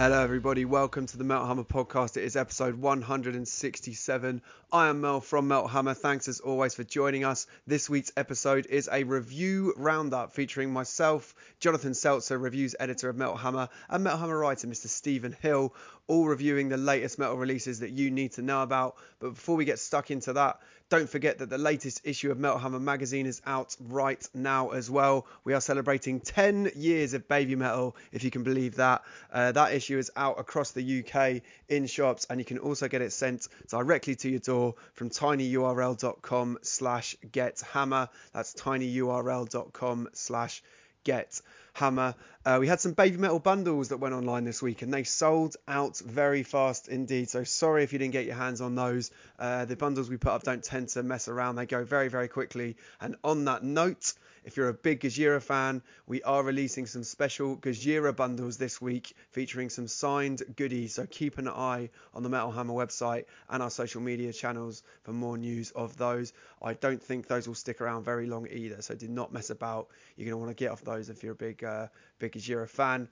[0.00, 0.64] Hello, everybody.
[0.64, 2.16] Welcome to the Metal Hammer podcast.
[2.16, 4.42] It is episode 167.
[4.72, 5.92] I am Merl from Metal Hammer.
[5.92, 7.46] Thanks as always for joining us.
[7.66, 13.36] This week's episode is a review roundup featuring myself, Jonathan Selzer, reviews editor of Metal
[13.36, 14.86] Hammer, and Metal Hammer writer Mr.
[14.86, 15.74] Stephen Hill,
[16.06, 18.96] all reviewing the latest metal releases that you need to know about.
[19.18, 20.60] But before we get stuck into that,
[20.90, 24.90] don't forget that the latest issue of Metal Hammer magazine is out right now as
[24.90, 25.24] well.
[25.44, 29.02] We are celebrating 10 years of Babymetal, if you can believe that.
[29.32, 33.02] Uh, that issue is out across the UK in shops, and you can also get
[33.02, 38.08] it sent directly to your door from tinyurl.com slash gethammer.
[38.32, 40.60] That's tinyurl.com slash
[41.04, 41.40] get
[41.80, 42.14] hammer.
[42.44, 45.96] Uh, we had some Babymetal bundles that went online this week and they sold out
[45.98, 47.30] very fast indeed.
[47.30, 49.10] So sorry if you didn't get your hands on those.
[49.38, 52.28] Uh, the bundles we put up don't tend to mess around, they go very, very
[52.28, 52.76] quickly.
[53.00, 54.12] And on that note,
[54.44, 59.14] if you're a big Gojira fan, we are releasing some special Gojira bundles this week
[59.30, 60.94] featuring some signed goodies.
[60.94, 65.12] So keep an eye on the Metal Hammer website and our social media channels for
[65.12, 66.32] more news of those.
[66.62, 68.82] I don't think those will stick around very long either.
[68.82, 69.88] So do not mess about.
[70.16, 72.68] You're going to want to get off those if you're a big, uh, big Gojira
[72.68, 73.08] fan.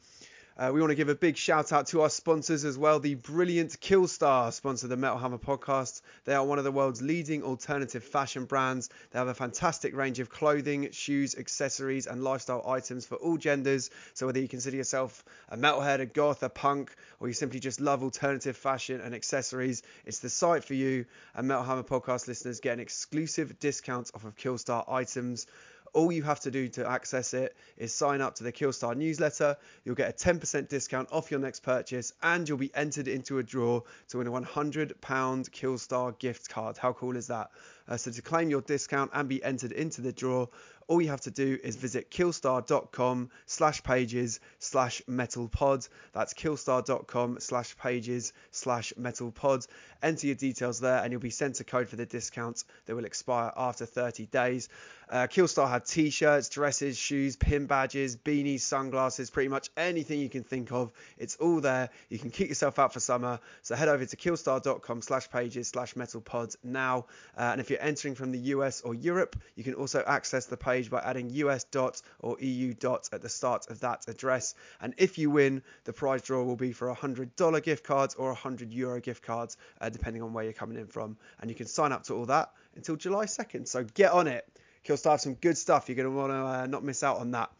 [0.58, 2.98] Uh, we want to give a big shout out to our sponsors as well.
[2.98, 6.02] The brilliant Killstar sponsor the Metal Hammer podcast.
[6.24, 8.90] They are one of the world's leading alternative fashion brands.
[9.12, 13.90] They have a fantastic range of clothing, shoes, accessories, and lifestyle items for all genders.
[14.14, 17.80] So whether you consider yourself a metalhead, a goth, a punk, or you simply just
[17.80, 21.06] love alternative fashion and accessories, it's the site for you.
[21.36, 25.46] And Metal Hammer podcast listeners get an exclusive discount off of Killstar items.
[25.92, 29.56] All you have to do to access it is sign up to the Killstar newsletter.
[29.84, 33.42] You'll get a 10% discount off your next purchase and you'll be entered into a
[33.42, 36.76] draw to win a £100 Killstar gift card.
[36.76, 37.50] How cool is that?
[37.88, 40.46] Uh, so to claim your discount and be entered into the draw,
[40.88, 45.86] all you have to do is visit killstar.com slash pages slash metalpod.
[46.14, 49.66] That's killstar.com slash pages slash metalpod.
[50.02, 53.04] Enter your details there and you'll be sent a code for the discount that will
[53.04, 54.70] expire after 30 days.
[55.10, 60.44] Uh, Killstar had t-shirts, dresses, shoes, pin badges, beanies, sunglasses, pretty much anything you can
[60.44, 60.92] think of.
[61.16, 61.88] It's all there.
[62.10, 63.40] You can keep yourself out for summer.
[63.62, 67.06] So head over to killstar.com slash pages slash metalpod now.
[67.36, 70.56] Uh, and if you're entering from the US or Europe, you can also access the
[70.56, 74.54] page by adding US dot or EU dot at the start of that address.
[74.80, 78.26] And if you win, the prize draw will be for a $100 gift cards or
[78.26, 81.16] a 100 euro gift cards, uh, depending on where you're coming in from.
[81.40, 83.68] And you can sign up to all that until July 2nd.
[83.68, 84.46] So get on it.
[84.84, 85.88] Killstar have some good stuff.
[85.88, 87.50] You're going to want to uh, not miss out on that.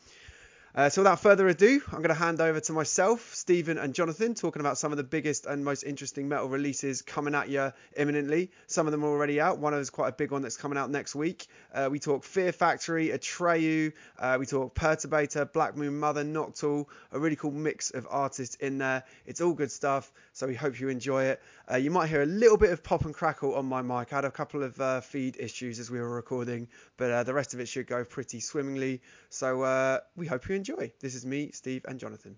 [0.78, 4.34] Uh, so without further ado, I'm going to hand over to myself, Stephen, and Jonathan,
[4.34, 8.52] talking about some of the biggest and most interesting metal releases coming at you imminently.
[8.68, 9.58] Some of them are already out.
[9.58, 11.48] One of them is quite a big one that's coming out next week.
[11.74, 17.18] Uh, we talk Fear Factory, Atreyu, uh, we talk Perturbator, Black Moon Mother, Noctule, a
[17.18, 19.02] really cool mix of artists in there.
[19.26, 21.42] It's all good stuff, so we hope you enjoy it.
[21.68, 24.12] Uh, you might hear a little bit of pop and crackle on my mic.
[24.12, 27.34] I had a couple of uh, feed issues as we were recording, but uh, the
[27.34, 29.00] rest of it should go pretty swimmingly.
[29.28, 30.67] So we hope you enjoy.
[31.00, 32.36] This is me, Steve, and Jonathan.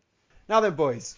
[0.49, 1.17] Now then, boys,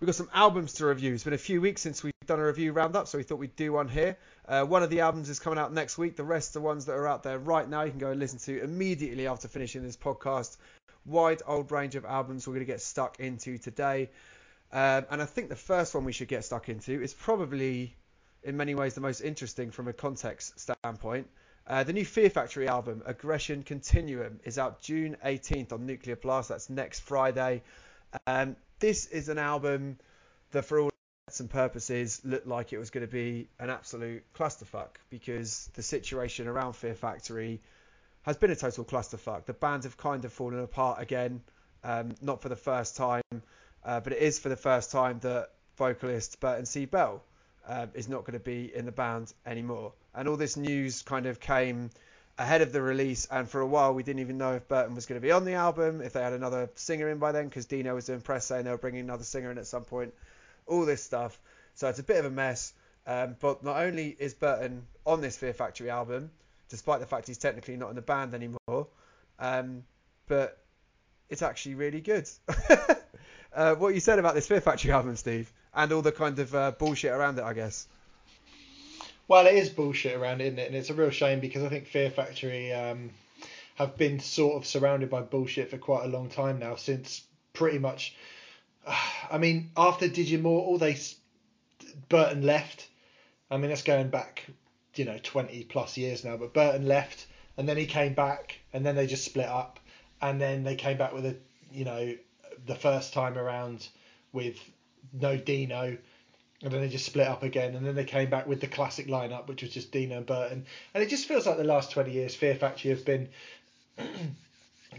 [0.00, 1.12] we've got some albums to review.
[1.12, 3.54] It's been a few weeks since we've done a review roundup, so we thought we'd
[3.54, 4.16] do one here.
[4.48, 6.16] Uh, one of the albums is coming out next week.
[6.16, 8.38] The rest, the ones that are out there right now, you can go and listen
[8.40, 10.56] to immediately after finishing this podcast.
[11.04, 14.08] Wide old range of albums we're going to get stuck into today.
[14.72, 17.94] Um, and I think the first one we should get stuck into is probably,
[18.42, 21.28] in many ways, the most interesting from a context standpoint.
[21.66, 26.50] Uh, the new Fear Factory album, Aggression Continuum, is out June 18th on Nuclear Blast.
[26.50, 27.62] That's next Friday.
[28.26, 29.98] Um, this is an album
[30.50, 30.90] that, for all
[31.26, 35.82] intents and purposes, looked like it was going to be an absolute clusterfuck because the
[35.82, 37.62] situation around Fear Factory
[38.22, 39.46] has been a total clusterfuck.
[39.46, 41.40] The band have kind of fallen apart again,
[41.82, 43.22] um, not for the first time,
[43.86, 46.84] uh, but it is for the first time that vocalist Burton C.
[46.84, 47.22] Bell
[47.66, 49.92] uh, is not going to be in the band anymore.
[50.14, 51.90] And all this news kind of came
[52.38, 55.06] ahead of the release, and for a while we didn't even know if Burton was
[55.06, 57.66] going to be on the album, if they had another singer in by then, because
[57.66, 60.12] Dino was doing press saying they were bringing another singer in at some point.
[60.66, 61.38] All this stuff.
[61.74, 62.72] So it's a bit of a mess.
[63.06, 66.30] Um, but not only is Burton on this Fear Factory album,
[66.70, 68.88] despite the fact he's technically not in the band anymore,
[69.38, 69.84] um,
[70.26, 70.58] but
[71.28, 72.28] it's actually really good.
[73.54, 75.52] uh, what you said about this Fear Factory album, Steve?
[75.74, 77.86] And all the kind of uh, bullshit around it, I guess.
[79.26, 80.66] Well, it is bullshit around isn't it?
[80.66, 83.10] And it's a real shame because I think Fear Factory um,
[83.76, 87.22] have been sort of surrounded by bullshit for quite a long time now, since
[87.52, 88.14] pretty much.
[89.30, 90.98] I mean, after Digimortal, they
[92.08, 92.86] Burton left.
[93.50, 94.44] I mean, that's going back,
[94.94, 96.36] you know, twenty plus years now.
[96.36, 99.80] But Burton left, and then he came back, and then they just split up,
[100.20, 101.36] and then they came back with a,
[101.72, 102.14] you know,
[102.66, 103.88] the first time around
[104.32, 104.58] with
[105.12, 105.96] no Dino,
[106.62, 109.06] and then they just split up again, and then they came back with the classic
[109.06, 112.12] lineup, which was just Dino and Burton, and it just feels like the last twenty
[112.12, 113.28] years, Fear Factory have been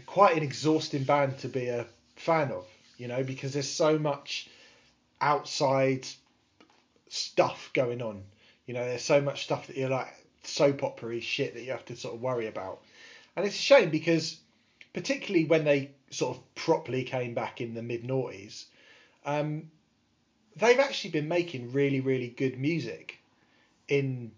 [0.06, 1.86] quite an exhausting band to be a
[2.16, 2.64] fan of,
[2.98, 4.48] you know, because there's so much
[5.20, 6.06] outside
[7.08, 8.22] stuff going on.
[8.66, 10.12] You know, there's so much stuff that you're like
[10.42, 12.82] soap opera shit that you have to sort of worry about.
[13.36, 14.38] And it's a shame because
[14.92, 18.64] particularly when they sort of properly came back in the mid noughties,
[19.24, 19.70] um,
[20.56, 23.18] they've actually been making really, really good music
[23.88, 24.32] in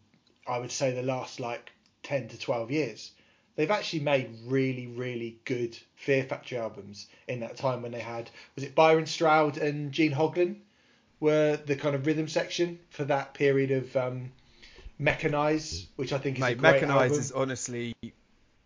[0.47, 1.71] I would say the last like
[2.03, 3.11] ten to twelve years.
[3.57, 8.31] They've actually made really, really good Fear Factory albums in that time when they had
[8.55, 10.57] was it Byron Stroud and Gene Hoglan
[11.21, 14.31] were the kind of rhythm section for that period of um,
[15.01, 17.19] Mechanize, which I think is Mate, a great Mechanize album.
[17.19, 17.95] is honestly.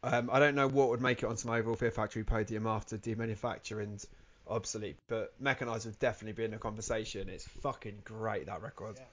[0.05, 2.99] Um, I don't know what would make it onto my overall Fear Factory podium after
[2.99, 4.05] Demanufacture and
[4.49, 7.29] Obsolete, but Mechanized would definitely be in the conversation.
[7.29, 8.97] It's fucking great that record.
[8.99, 9.05] Yeah.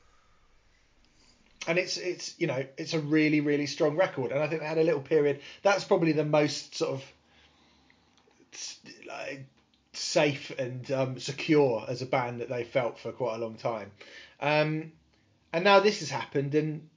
[1.68, 4.68] and it's it's you know it's a really really strong record and i think they
[4.68, 7.04] had a little period that's probably the most sort of
[9.08, 9.46] like,
[9.94, 13.92] safe and um, secure as a band that they felt for quite a long time
[14.42, 14.92] um,
[15.52, 16.88] and now this has happened and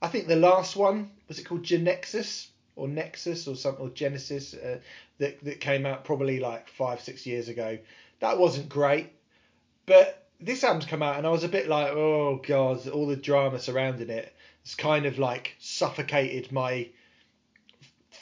[0.00, 4.54] i think the last one was it called genexus or nexus or something or genesis
[4.54, 4.78] uh,
[5.18, 7.78] that, that came out probably like five six years ago
[8.20, 9.12] that wasn't great
[9.86, 13.16] but this album's come out and I was a bit like, oh god, all the
[13.16, 14.34] drama surrounding it.
[14.64, 16.88] It's kind of like suffocated my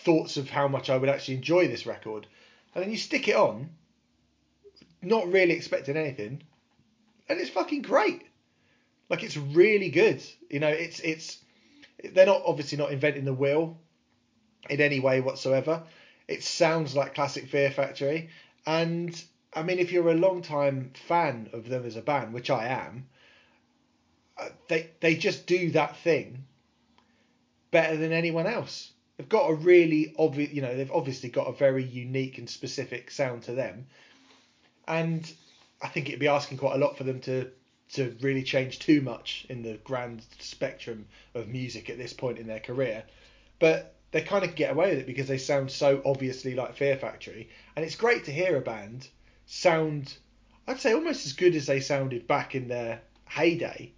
[0.04, 2.26] thoughts of how much I would actually enjoy this record.
[2.74, 3.70] And then you stick it on,
[5.02, 6.42] not really expecting anything,
[7.28, 8.22] and it's fucking great.
[9.08, 10.22] Like it's really good.
[10.48, 11.38] You know, it's it's
[12.12, 13.78] they're not obviously not inventing the wheel
[14.68, 15.82] in any way whatsoever.
[16.28, 18.30] It sounds like classic Fear Factory,
[18.66, 19.22] and
[19.52, 22.66] I mean, if you're a long time fan of them as a band, which I
[22.66, 23.08] am,
[24.38, 26.44] uh, they they just do that thing
[27.70, 28.92] better than anyone else.
[29.16, 33.10] They've got a really obvious, you know, they've obviously got a very unique and specific
[33.10, 33.86] sound to them,
[34.86, 35.30] and
[35.82, 37.50] I think it'd be asking quite a lot for them to
[37.94, 42.46] to really change too much in the grand spectrum of music at this point in
[42.46, 43.02] their career.
[43.58, 46.96] But they kind of get away with it because they sound so obviously like Fear
[46.96, 49.08] Factory, and it's great to hear a band
[49.46, 50.14] sound,
[50.66, 53.92] I'd say, almost as good as they sounded back in their heyday.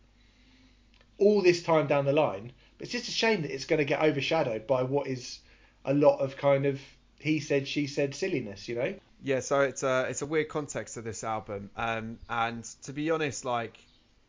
[1.18, 3.84] All this time down the line, but it's just a shame that it's going to
[3.84, 5.38] get overshadowed by what is
[5.84, 6.80] a lot of kind of
[7.22, 8.94] he said she said silliness, you know.
[9.22, 13.10] Yeah, so it's a it's a weird context to this album, um, and to be
[13.10, 13.78] honest, like,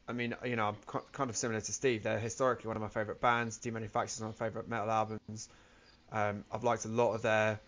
[0.08, 2.04] I mean, you know, I'm kind of similar to Steve.
[2.04, 3.58] They're historically one of my favorite bands.
[3.58, 5.50] Demanufacture is one of my favorite metal albums.
[6.14, 7.60] Um, I've liked a lot of their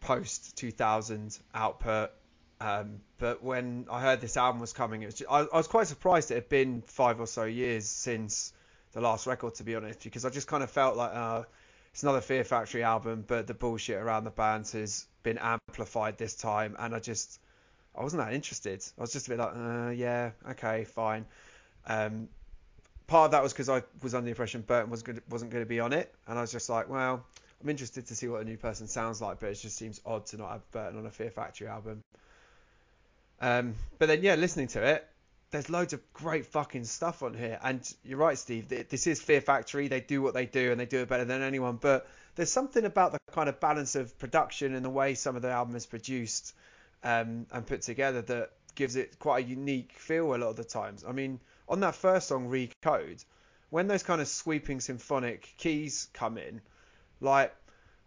[0.00, 2.10] post 2000 output.
[2.60, 5.66] Um, but when I heard this album was coming, it was just, I, I was
[5.66, 8.52] quite surprised it had been five or so years since
[8.92, 11.42] the last record, to be honest, because I just kind of felt like uh,
[11.92, 16.34] it's another Fear Factory album, but the bullshit around the bands has been amplified this
[16.34, 17.40] time, and I just
[17.96, 18.84] I wasn't that interested.
[18.96, 21.26] I was just a bit like, uh, yeah, okay, fine.
[21.86, 22.28] Um,
[23.06, 25.64] part of that was because I was under the impression Burton was good, wasn't going
[25.64, 27.26] to be on it, and I was just like, well,
[27.62, 30.26] I'm interested to see what a new person sounds like, but it just seems odd
[30.26, 32.02] to not have Burton on a Fear Factory album.
[33.40, 35.08] Um, but then yeah, listening to it,
[35.50, 38.68] there's loads of great fucking stuff on here, and you're right, Steve.
[38.68, 39.88] This is Fear Factory.
[39.88, 41.76] They do what they do, and they do it better than anyone.
[41.76, 42.06] But
[42.36, 45.50] there's something about the kind of balance of production and the way some of the
[45.50, 46.54] album is produced
[47.02, 50.64] um, and put together that gives it quite a unique feel a lot of the
[50.64, 51.04] times.
[51.06, 53.24] I mean, on that first song, Recode,
[53.70, 56.60] when those kind of sweeping symphonic keys come in,
[57.20, 57.54] like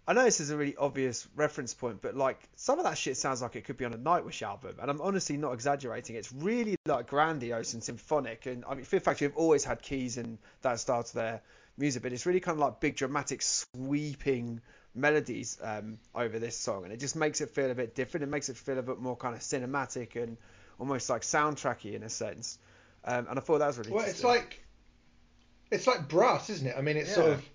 [0.07, 3.17] I know this is a really obvious reference point, but like some of that shit
[3.17, 6.15] sounds like it could be on a Nightwish album, and I'm honestly not exaggerating.
[6.15, 10.17] It's really like grandiose and symphonic, and I mean, Fear Factory have always had keys
[10.17, 11.41] and that style to their
[11.77, 14.61] music, but it's really kind of like big, dramatic, sweeping
[14.95, 18.23] melodies um, over this song, and it just makes it feel a bit different.
[18.23, 20.35] It makes it feel a bit more kind of cinematic and
[20.79, 22.57] almost like soundtracky in a sense.
[23.05, 24.65] Um, and I thought that was really Well, it's like
[25.69, 26.75] it's like brass, isn't it?
[26.77, 27.49] I mean, it's sort of.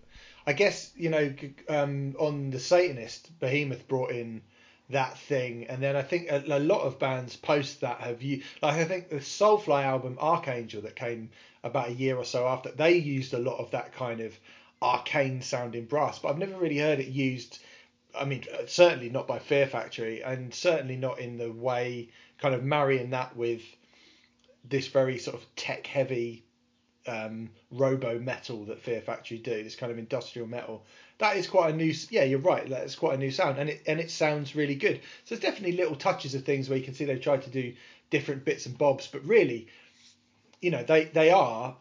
[0.47, 1.35] I guess you know
[1.69, 4.43] um, on the Satanist, Behemoth brought in
[4.91, 8.43] that thing, and then I think a, a lot of bands post that have you
[8.62, 11.31] like I think the Soulfly album Archangel that came
[11.65, 14.38] about a year or so after they used a lot of that kind of
[14.81, 17.59] arcane sounding brass, but I've never really heard it used.
[18.17, 22.55] I mean, uh, certainly not by Fear Factory, and certainly not in the way kind
[22.55, 23.62] of marrying that with
[24.65, 26.46] this very sort of tech heavy
[27.06, 30.84] um, robo metal that Fear Factory do, this kind of industrial metal.
[31.18, 31.92] That is quite a new.
[32.10, 32.68] Yeah, you're right.
[32.68, 35.00] That's quite a new sound, and it and it sounds really good.
[35.25, 37.75] So there's definitely little touches of things where you can see they've tried to do
[38.10, 39.68] different bits and bobs, but really,
[40.60, 41.76] you know, they they are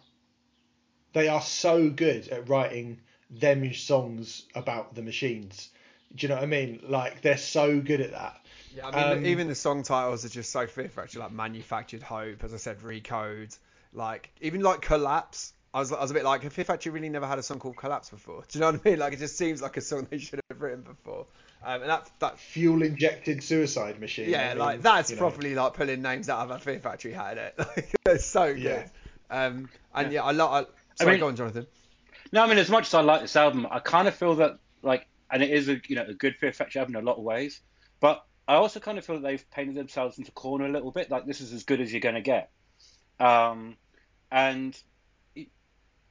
[1.14, 5.70] they are so good at writing them songs about the machines.
[6.14, 6.82] Do you know what I mean?
[6.88, 8.46] Like they're so good at that.
[8.76, 12.04] Yeah, I mean, um, even the song titles are just so Fear Factory, like Manufactured
[12.04, 13.58] Hope, as I said, Recode,
[13.96, 15.54] like even like Collapse.
[15.74, 17.60] I was, I was a bit like, have Fear Factory really never had a song
[17.60, 18.46] called Collapse before?
[18.48, 19.00] Do you know what I mean?
[19.00, 21.26] Like it just seems like a song they should have written before.
[21.66, 24.30] Um, and that that fuel injected suicide machine.
[24.30, 25.64] Yeah, I mean, like that's probably know.
[25.64, 27.38] like pulling names out of a Fear Factory hat.
[27.38, 28.62] It like, it's so good.
[28.62, 28.88] Yeah.
[29.30, 30.68] Um, and yeah, yeah I love.
[30.96, 31.66] Sorry, I mean, go on, Jonathan.
[32.32, 34.60] No, I mean as much as I like this album, I kind of feel that
[34.84, 37.18] like, and it is a you know a good Fear Factory album in a lot
[37.18, 37.60] of ways,
[38.00, 40.92] but I also kind of feel that they've painted themselves into a corner a little
[40.92, 41.10] bit.
[41.10, 42.52] Like this is as good as you're going to get.
[43.20, 43.78] Um,
[44.32, 44.78] and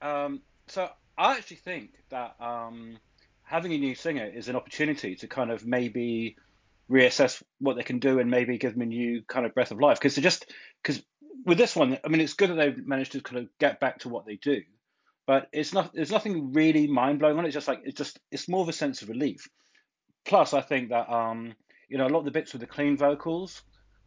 [0.03, 2.99] um, so I actually think that um,
[3.43, 6.37] having a new singer is an opportunity to kind of maybe
[6.91, 9.81] reassess what they can do and maybe give them a new kind of breath of
[9.81, 9.99] life.
[9.99, 10.53] Because just
[10.83, 11.03] because
[11.45, 14.01] with this one, I mean, it's good that they've managed to kind of get back
[14.01, 14.63] to what they do,
[15.27, 15.93] but it's not.
[15.95, 17.49] There's nothing really mind blowing on it.
[17.49, 19.49] It's just like it's just it's more of a sense of relief.
[20.25, 21.55] Plus, I think that um,
[21.89, 23.63] you know a lot of the bits with the clean vocals,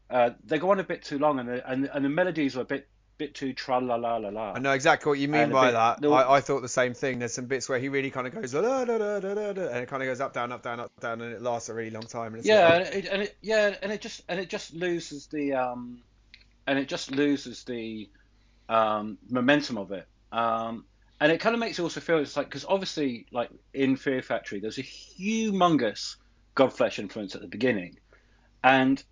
[0.09, 2.61] uh, they go on a bit too long, and the and, and the melodies are
[2.61, 2.87] a bit
[3.17, 4.53] bit too tra la la la la.
[4.53, 6.05] I know exactly what you mean by bit, that.
[6.05, 7.19] I, I thought the same thing.
[7.19, 9.77] There's some bits where he really kind of goes da, da, da, da, da, and
[9.77, 11.89] it kind of goes up down up down up down and it lasts a really
[11.89, 12.35] long time.
[12.35, 15.53] And yeah, and it, and it, yeah, and it just and it just loses the
[15.53, 15.99] um,
[16.65, 18.09] and it just loses the
[18.69, 20.07] um momentum of it.
[20.31, 20.85] Um,
[21.19, 24.21] and it kind of makes you also feel it's like because obviously like in Fear
[24.21, 26.17] Factory there's a humongous
[26.55, 27.99] Godflesh influence at the beginning,
[28.63, 29.03] and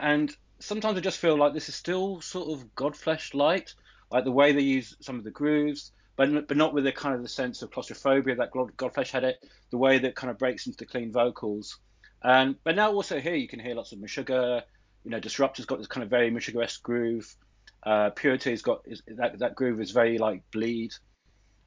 [0.00, 3.74] and sometimes I just feel like this is still sort of Godflesh light,
[4.10, 7.14] like the way they use some of the grooves, but but not with the kind
[7.14, 9.44] of the sense of claustrophobia that Godflesh had it.
[9.70, 11.78] The way that kind of breaks into the clean vocals,
[12.22, 14.62] and but now also here you can hear lots of Meshuggah.
[15.04, 17.34] You know, Disruptor's got this kind of very Meshuggah-esque groove.
[17.82, 20.92] Uh, Purity's got is, that that groove is very like bleed.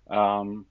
[0.10, 0.66] Um,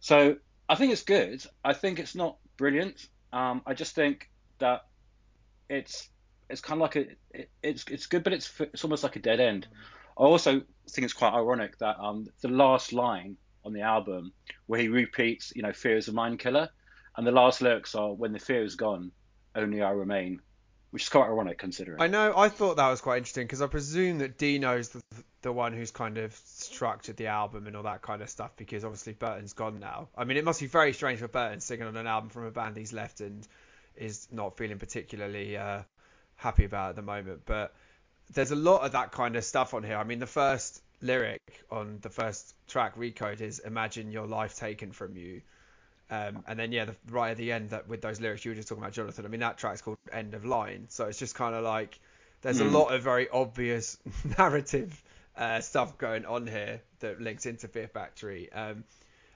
[0.00, 0.36] so
[0.68, 1.42] I think it's good.
[1.64, 3.08] I think it's not brilliant.
[3.32, 4.82] Um, I just think that
[5.70, 6.10] it's
[6.50, 9.20] it's kind of like a it, it's it's good, but it's it's almost like a
[9.20, 9.66] dead end.
[10.18, 14.32] I also think it's quite ironic that um, the last line on the album
[14.66, 16.68] where he repeats, you know, "Fear is a mind killer,"
[17.16, 19.12] and the last lyrics are, "When the fear is gone,
[19.54, 20.40] only I remain,"
[20.90, 22.00] which is quite ironic considering.
[22.00, 22.34] I know.
[22.36, 25.00] I thought that was quite interesting because I presume that Dino's the
[25.42, 28.84] the one who's kind of structured the album and all that kind of stuff because
[28.84, 30.08] obviously Burton's gone now.
[30.16, 32.50] I mean, it must be very strange for Burton singing on an album from a
[32.50, 33.46] band he's left and
[33.96, 35.82] is not feeling particularly uh,
[36.40, 37.42] happy about at the moment.
[37.44, 37.74] But
[38.32, 39.96] there's a lot of that kind of stuff on here.
[39.96, 44.92] I mean, the first lyric on the first track, Recode, is "Imagine your life taken
[44.92, 45.42] from you."
[46.10, 48.56] Um, and then yeah, the, right at the end, that with those lyrics you were
[48.56, 49.24] just talking about, Jonathan.
[49.24, 51.98] I mean, that track's called "End of Line," so it's just kind of like
[52.42, 52.66] there's mm.
[52.66, 52.74] a hmm.
[52.74, 53.98] lot of very obvious
[54.38, 55.02] narrative
[55.36, 58.52] uh, stuff going on here that links into Fear Factory.
[58.52, 58.84] Um,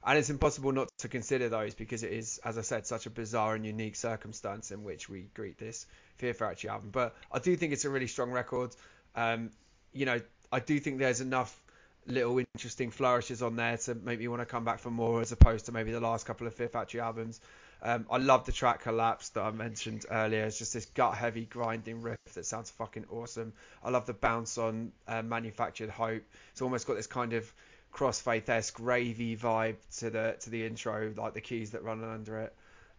[0.06, 3.10] and it's impossible not to consider those because it is, as I said, such a
[3.10, 6.90] bizarre and unique circumstance in which we greet this Fear Factory album.
[6.92, 8.74] But I do think it's a really strong record.
[9.16, 9.50] Um,
[9.92, 10.20] you know,
[10.52, 11.58] I do think there's enough
[12.06, 15.32] little interesting flourishes on there to make me want to come back for more, as
[15.32, 17.40] opposed to maybe the last couple of Fear Factory albums.
[17.82, 20.44] Um, I love the track Collapse that I mentioned earlier.
[20.44, 23.52] It's just this gut heavy grinding riff that sounds fucking awesome.
[23.82, 26.22] I love the bounce on uh, Manufactured Hope.
[26.52, 27.52] It's almost got this kind of
[27.94, 32.40] crossfaith esque ravey vibe to the to the intro, like the keys that run under
[32.40, 32.54] it.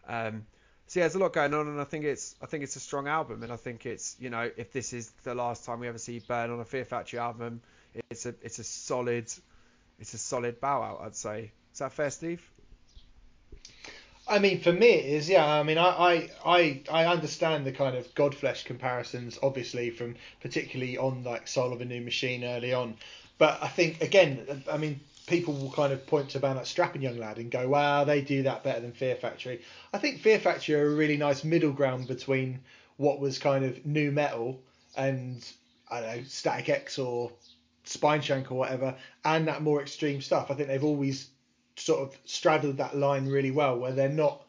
[0.08, 0.46] Um,
[0.88, 2.80] so yeah, there's a lot going on, and I think it's I think it's a
[2.80, 5.88] strong album, and I think it's you know if this is the last time we
[5.88, 7.60] ever see Burn on a Fear Factory album,
[8.10, 9.30] it's a it's a solid
[9.98, 11.52] it's a solid bow out, I'd say.
[11.72, 12.42] Is that fair, Steve?
[14.28, 15.28] I mean, for me, it is.
[15.28, 20.98] Yeah, I mean, I, I, I understand the kind of Godflesh comparisons, obviously, from particularly
[20.98, 22.96] on like Soul of a New Machine early on.
[23.38, 26.66] But I think again, I mean, people will kind of point to a band like
[26.66, 29.60] Strapping Young Lad and go, "Wow, they do that better than Fear Factory."
[29.92, 32.60] I think Fear Factory are a really nice middle ground between
[32.96, 34.62] what was kind of nu metal
[34.96, 35.44] and
[35.90, 37.30] I don't know Static X or
[37.84, 40.50] Spineshank or whatever, and that more extreme stuff.
[40.50, 41.28] I think they've always
[41.76, 44.45] sort of straddled that line really well, where they're not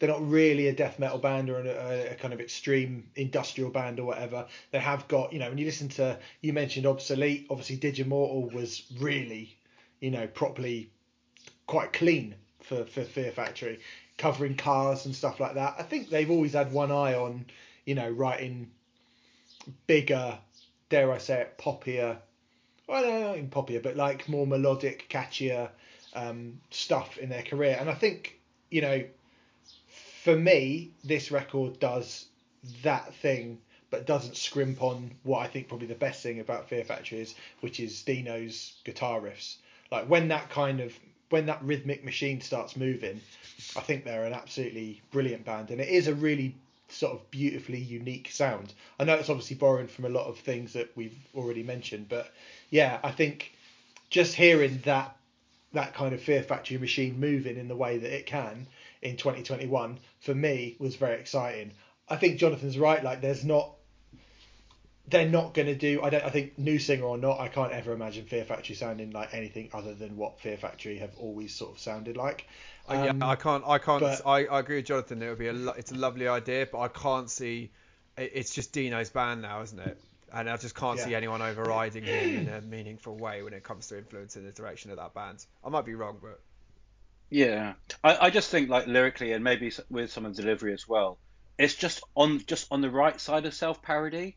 [0.00, 4.00] they're not really a death metal band or a, a, kind of extreme industrial band
[4.00, 4.46] or whatever.
[4.72, 8.82] They have got, you know, when you listen to, you mentioned Obsolete, obviously Digimortal was
[8.98, 9.56] really,
[10.00, 10.90] you know, properly
[11.66, 13.80] quite clean for, for Fear Factory,
[14.16, 15.76] covering cars and stuff like that.
[15.78, 17.44] I think they've always had one eye on,
[17.84, 18.70] you know, writing
[19.86, 20.38] bigger,
[20.88, 22.16] dare I say it, poppier,
[22.88, 25.68] well, not even poppier, but like more melodic, catchier
[26.14, 27.76] um, stuff in their career.
[27.78, 28.40] And I think,
[28.70, 29.04] you know,
[30.22, 32.26] for me, this record does
[32.82, 33.58] that thing
[33.90, 37.34] but doesn't scrimp on what I think probably the best thing about Fear Factory is,
[37.60, 39.56] which is Dino's guitar riffs.
[39.90, 40.92] Like when that kind of
[41.30, 43.20] when that rhythmic machine starts moving,
[43.76, 46.54] I think they're an absolutely brilliant band, and it is a really
[46.88, 48.74] sort of beautifully unique sound.
[48.98, 52.32] I know it's obviously borrowing from a lot of things that we've already mentioned, but
[52.68, 53.52] yeah, I think
[54.10, 55.16] just hearing that
[55.72, 58.66] that kind of Fear Factory machine moving in the way that it can
[59.02, 61.72] in 2021 for me was very exciting.
[62.08, 63.02] I think Jonathan's right.
[63.02, 63.76] Like, there's not.
[65.08, 66.02] They're not going to do.
[66.02, 66.24] I don't.
[66.24, 69.70] I think new singer or not, I can't ever imagine Fear Factory sounding like anything
[69.72, 72.46] other than what Fear Factory have always sort of sounded like.
[72.88, 73.64] Uh, yeah, Um, I can't.
[73.66, 74.00] I can't.
[74.02, 75.20] but- I, I agree with Jonathan.
[75.22, 75.52] It would be a.
[75.52, 77.70] lo- It's a lovely idea, but I can't see.
[78.16, 79.98] It's just Dino's band now, isn't it?
[80.32, 81.06] And I just can't Yeah.
[81.06, 84.92] see anyone overriding him in a meaningful way when it comes to influencing the direction
[84.92, 85.44] of that band.
[85.64, 86.40] I might be wrong, but
[87.30, 90.88] Yeah, I, I just think like lyrically and maybe with some of the delivery as
[90.88, 91.18] well,
[91.58, 94.36] it's just on just on the right side of self parody,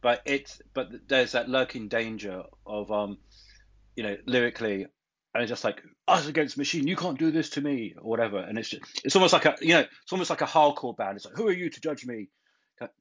[0.00, 3.18] but it's but there's that lurking danger of um,
[3.94, 4.86] you know, lyrically,
[5.34, 8.38] and it's just like us against machine, you can't do this to me or whatever,
[8.38, 11.16] and it's just it's almost like a you know it's almost like a hardcore band.
[11.16, 12.28] It's like who are you to judge me,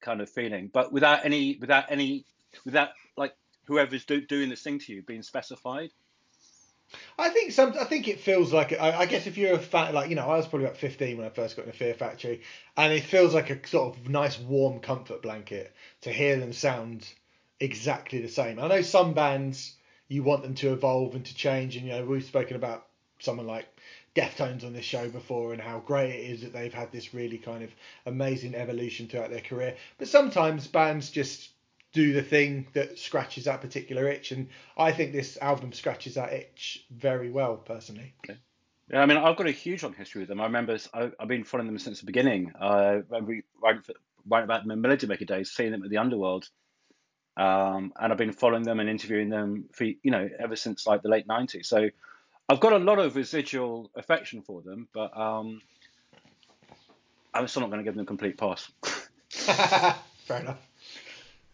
[0.02, 2.26] kind of feeling, but without any without any
[2.64, 3.34] without like
[3.66, 5.90] whoever's do, doing this thing to you being specified.
[7.18, 7.74] I think some.
[7.80, 8.74] I think it feels like.
[8.74, 11.18] I, I guess if you're a fan, like you know, I was probably about 15
[11.18, 12.42] when I first got into Fear Factory,
[12.78, 17.08] and it feels like a sort of nice warm comfort blanket to hear them sound
[17.60, 18.60] exactly the same.
[18.60, 19.76] I know some bands
[20.08, 22.88] you want them to evolve and to change, and you know we've spoken about
[23.20, 23.68] someone like
[24.16, 27.38] Deftones on this show before and how great it is that they've had this really
[27.38, 27.74] kind of
[28.06, 29.76] amazing evolution throughout their career.
[29.98, 31.51] But sometimes bands just
[31.94, 36.34] do the thing that scratches that particular itch, and I think this album scratches that
[36.34, 38.14] itch very well, personally.
[38.90, 40.42] Yeah, I mean, I've got a huge long history with them.
[40.42, 42.54] I remember I, I've been following them since the beginning.
[42.60, 43.94] I remember writing, for-
[44.28, 46.50] writing about them in Melody Maker days, seeing them at the Underworld,
[47.38, 51.02] um, and I've been following them and interviewing them for you know ever since like
[51.02, 51.66] the late '90s.
[51.66, 51.90] So
[52.50, 55.62] I've got a lot of residual affection for them, but um,
[57.34, 58.70] I'm still not going to give them a complete pass.
[59.32, 60.71] Fair enough.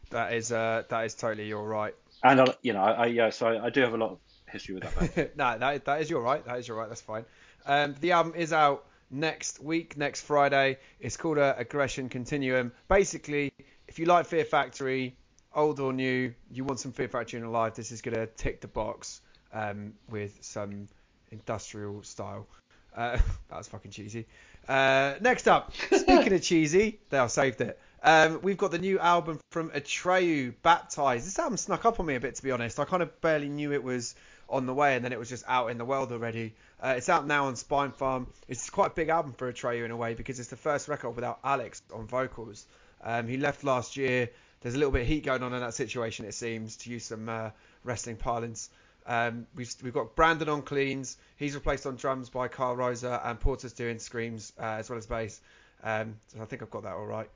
[0.09, 1.93] That is uh that is totally your right.
[2.23, 4.19] And I, you know, I, I yeah, so I, I do have a lot of
[4.49, 5.29] history with that band.
[5.35, 6.43] no, that that is your right.
[6.45, 6.87] That is your right.
[6.87, 7.25] That's fine.
[7.65, 10.77] Um, the album is out next week, next Friday.
[10.99, 12.71] It's called uh, Aggression Continuum.
[12.87, 13.51] Basically,
[13.87, 15.15] if you like Fear Factory,
[15.53, 18.61] old or new, you want some Fear Factory in your life, this is gonna tick
[18.61, 19.21] the box
[19.53, 20.87] um, with some
[21.31, 22.47] industrial style.
[22.95, 23.17] Uh,
[23.49, 24.25] that was fucking cheesy.
[24.67, 27.79] Uh, next up, speaking of cheesy, they have saved it.
[28.03, 31.25] Um, we've got the new album from Atreyu, Baptized.
[31.25, 32.79] This album snuck up on me a bit, to be honest.
[32.79, 34.15] I kind of barely knew it was
[34.49, 36.53] on the way, and then it was just out in the world already.
[36.81, 38.27] Uh, it's out now on Spinefarm.
[38.47, 41.15] It's quite a big album for Atreyu in a way because it's the first record
[41.15, 42.65] without Alex on vocals.
[43.03, 44.29] Um, he left last year.
[44.61, 47.05] There's a little bit of heat going on in that situation, it seems, to use
[47.05, 47.49] some uh,
[47.83, 48.69] wrestling parlance.
[49.05, 51.17] Um, we've, we've got Brandon on cleans.
[51.37, 55.05] He's replaced on drums by Carl Rosa, and Porter's doing screams uh, as well as
[55.05, 55.39] bass.
[55.83, 57.29] Um, so I think I've got that all right.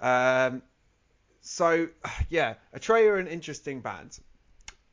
[0.00, 0.62] Um,
[1.40, 1.88] so
[2.28, 4.18] yeah, Atreyu are an interesting band.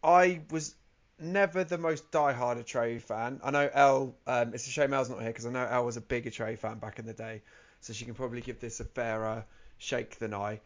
[0.04, 0.76] I was
[1.20, 3.40] never the most diehard Atreyu fan.
[3.44, 4.16] I know Elle.
[4.28, 6.58] Um, it's a shame Elle's not here because I know Elle was a big Atreyu
[6.58, 7.42] fan back in the day,
[7.82, 9.46] so she can probably give this a fairer
[9.78, 10.60] shake than I.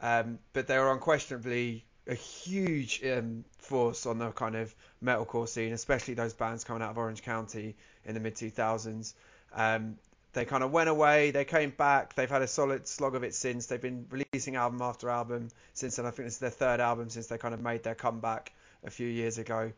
[0.00, 5.72] Um, but they were unquestionably a huge um, force on the kind of metalcore scene,
[5.72, 9.14] especially those bands coming out of Orange County in the mid 2000s.
[9.52, 9.96] Um,
[10.32, 13.34] they kind of went away, they came back, they've had a solid slog of it
[13.34, 13.66] since.
[13.66, 16.06] They've been releasing album after album since then.
[16.06, 18.52] I think this is their third album since they kind of made their comeback
[18.84, 19.72] a few years ago.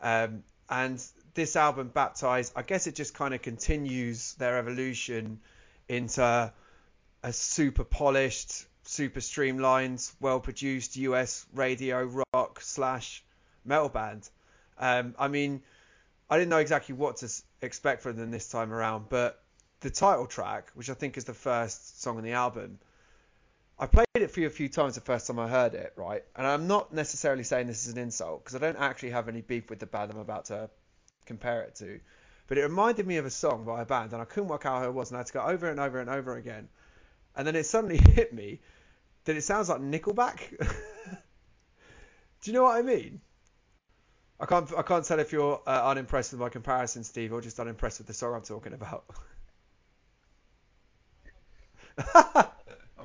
[0.00, 1.02] Um, and
[1.34, 5.40] this album, Baptized, I guess it just kind of continues their evolution
[5.88, 6.52] into
[7.22, 13.24] a super polished, super streamlined, well produced US radio rock slash
[13.64, 14.28] metal band.
[14.78, 15.62] Um, I mean,
[16.28, 17.32] I didn't know exactly what to
[17.62, 19.42] expect from them this time around, but
[19.80, 22.78] the title track, which I think is the first song on the album,
[23.78, 26.24] I played it for you a few times the first time I heard it, right?
[26.34, 29.42] And I'm not necessarily saying this is an insult because I don't actually have any
[29.42, 30.70] beef with the band I'm about to
[31.26, 32.00] compare it to.
[32.46, 34.82] But it reminded me of a song by a band, and I couldn't work out
[34.82, 36.68] who it was, and I had to go over and over and over again.
[37.34, 38.60] And then it suddenly hit me
[39.24, 40.38] that it sounds like Nickelback.
[42.42, 43.20] Do you know what I mean?
[44.38, 47.58] I can't I can't tell if you're uh, unimpressed with my comparison, Steve, or just
[47.58, 49.04] unimpressed with the song I'm talking about.
[52.14, 52.52] oh,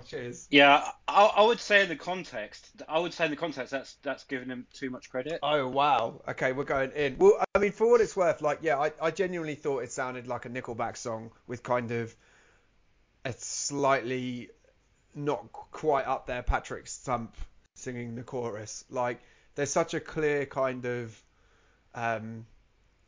[0.05, 0.47] cheers.
[0.49, 3.93] Yeah, I, I would say in the context, I would say in the context that's
[4.03, 5.39] that's giving him too much credit.
[5.43, 6.21] Oh wow.
[6.27, 7.17] Okay, we're going in.
[7.17, 10.27] Well, I mean, for what it's worth, like, yeah, I, I genuinely thought it sounded
[10.27, 12.15] like a Nickelback song with kind of
[13.25, 14.49] a slightly
[15.13, 16.43] not quite up there.
[16.43, 17.35] Patrick Stump
[17.75, 18.85] singing the chorus.
[18.89, 19.19] Like
[19.55, 21.23] there's such a clear kind of
[21.93, 22.45] um,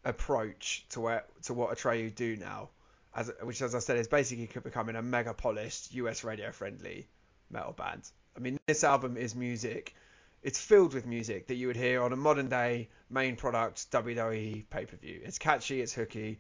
[0.04, 2.70] approach to where to what Atreyu do now,
[3.16, 7.08] as which as I said is basically becoming a mega polished US radio friendly
[7.50, 8.10] metal band.
[8.36, 9.96] I mean this album is music.
[10.42, 14.66] It's filled with music that you would hear on a modern day main product WWE
[14.70, 15.22] pay per view.
[15.24, 16.40] It's catchy, it's hooky,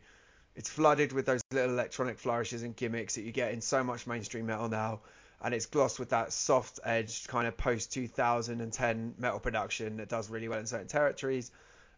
[0.56, 4.08] it's flooded with those little electronic flourishes and gimmicks that you get in so much
[4.08, 5.02] mainstream metal now
[5.44, 10.30] and it's glossed with that soft edged kind of post 2010 metal production that does
[10.30, 11.52] really well in certain territories.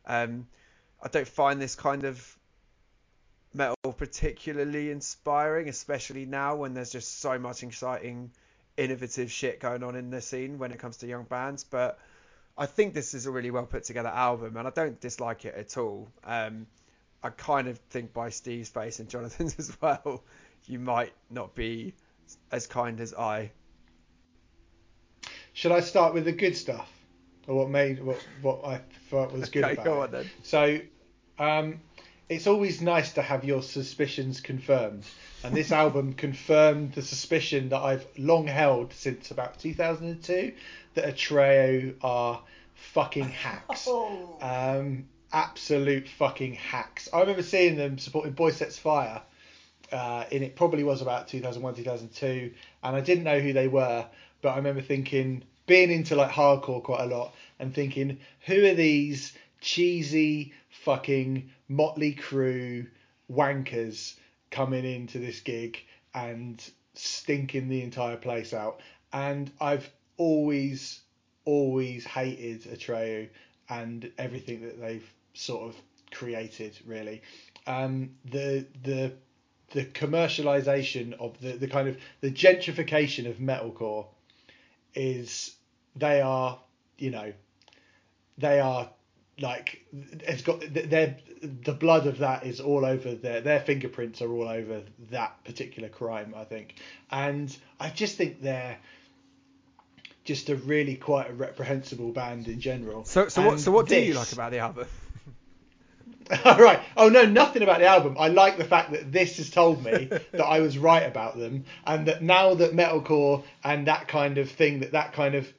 [0.06, 0.48] Um,
[1.02, 2.38] I don't find this kind of
[3.56, 8.32] metal particularly inspiring, especially now when there's just so much exciting,
[8.78, 11.64] innovative shit going on in the scene when it comes to young bands.
[11.64, 11.98] But
[12.58, 15.56] I think this is a really well put together album, and I don't dislike it
[15.56, 16.10] at all.
[16.24, 16.68] Um,
[17.24, 20.24] I kind of think by Steve's face and Jonathan's as well,
[20.66, 21.94] you might not be
[22.52, 23.52] as kind as I.
[25.54, 26.92] Should I start with the good stuff,
[27.48, 30.30] or what made what what I thought was good okay, about go on then.
[30.44, 30.80] So,
[31.40, 31.80] um,
[32.30, 35.04] it's always nice to have your suspicions confirmed,
[35.44, 40.54] and this album confirmed the suspicion that I've long held since about 2002
[40.96, 42.42] that Atreyu are
[42.94, 43.88] fucking hacks.
[43.98, 44.38] Oh.
[44.42, 47.10] Um, absolute fucking hacks.
[47.14, 49.22] I remember seeing them supporting Boysetsfire
[49.92, 54.06] uh, in it probably was about 2001 2002 and i didn't know who they were
[54.42, 58.74] but i remember thinking being into like hardcore quite a lot and thinking who are
[58.74, 62.88] these cheesy fucking Mötley Crüe
[63.32, 64.16] wankers
[64.52, 65.80] coming into this gig
[66.14, 68.80] and stinking the entire place out.
[69.12, 71.02] And i've always
[71.46, 73.30] always hated Atreyu
[73.70, 75.76] and everything that they've sort of
[76.12, 77.22] created really.
[77.68, 79.14] Um the the
[79.72, 84.06] the commercialization of the, the kind of the gentrification of metalcore
[84.94, 85.56] is
[85.96, 86.60] they are
[86.98, 87.34] you know
[88.38, 88.90] they are
[89.40, 94.32] like it's got their the blood of that is all over their their fingerprints are
[94.32, 96.76] all over that particular crime I think
[97.12, 98.78] and I just think they're
[100.24, 104.00] just a really quite a reprehensible band in general So, so what, so what do
[104.00, 104.88] you like about the album?
[106.46, 106.80] All right.
[106.98, 108.18] Oh no, nothing about the album.
[108.20, 111.66] I like the fact that this has told me that I was right about them,
[111.86, 115.52] and that now that metalcore and that kind of thing, that that kind of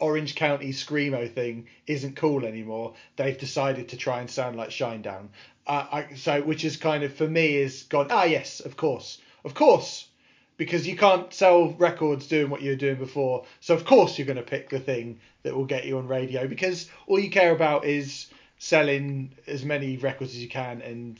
[0.00, 5.28] Orange County screamo thing isn't cool anymore, they've decided to try and sound like Shinedown.
[5.66, 8.08] Uh, I, so, which is kind of for me is gone.
[8.10, 10.08] Ah, yes, of course, of course,
[10.56, 13.44] because you can't sell records doing what you were doing before.
[13.60, 16.46] So of course you're going to pick the thing that will get you on radio
[16.46, 21.18] because all you care about is selling as many records as you can, and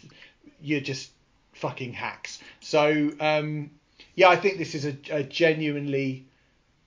[0.60, 1.10] you're just
[1.52, 2.40] fucking hacks.
[2.60, 3.70] So um,
[4.14, 6.27] yeah, I think this is a, a genuinely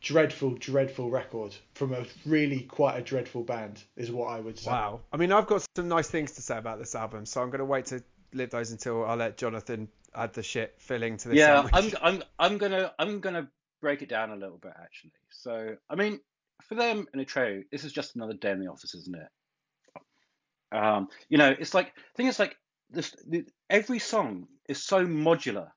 [0.02, 4.72] dreadful, dreadful record from a really quite a dreadful band, is what I would say.
[4.72, 5.02] Wow.
[5.14, 7.60] I mean, I've got some nice things to say about this album, so I'm going
[7.60, 11.38] to wait to live those until I let Jonathan add the shit filling to this
[11.38, 11.96] yeah, I'm, sandwich.
[12.02, 13.48] I'm I'm gonna I'm gonna
[13.82, 15.14] break it down a little bit actually.
[15.30, 16.20] So I mean,
[16.64, 20.76] for them in Atreyu, this is just another day in the office, isn't it?
[20.76, 22.56] Um, you know, it's like the thing is like
[22.90, 23.16] this.
[23.28, 25.70] The, every song is so modular,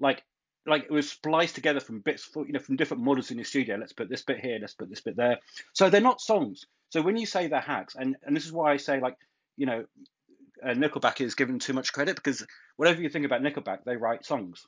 [0.00, 0.22] like
[0.66, 3.44] like it was spliced together from bits, for, you know, from different models in the
[3.44, 3.76] studio.
[3.76, 5.38] Let's put this bit here, let's put this bit there.
[5.72, 6.66] So they're not songs.
[6.90, 9.16] So when you say they're hacks, and and this is why I say like,
[9.56, 9.84] you know,
[10.64, 12.46] uh, Nickelback is given too much credit because
[12.76, 14.66] whatever you think about Nickelback, they write songs.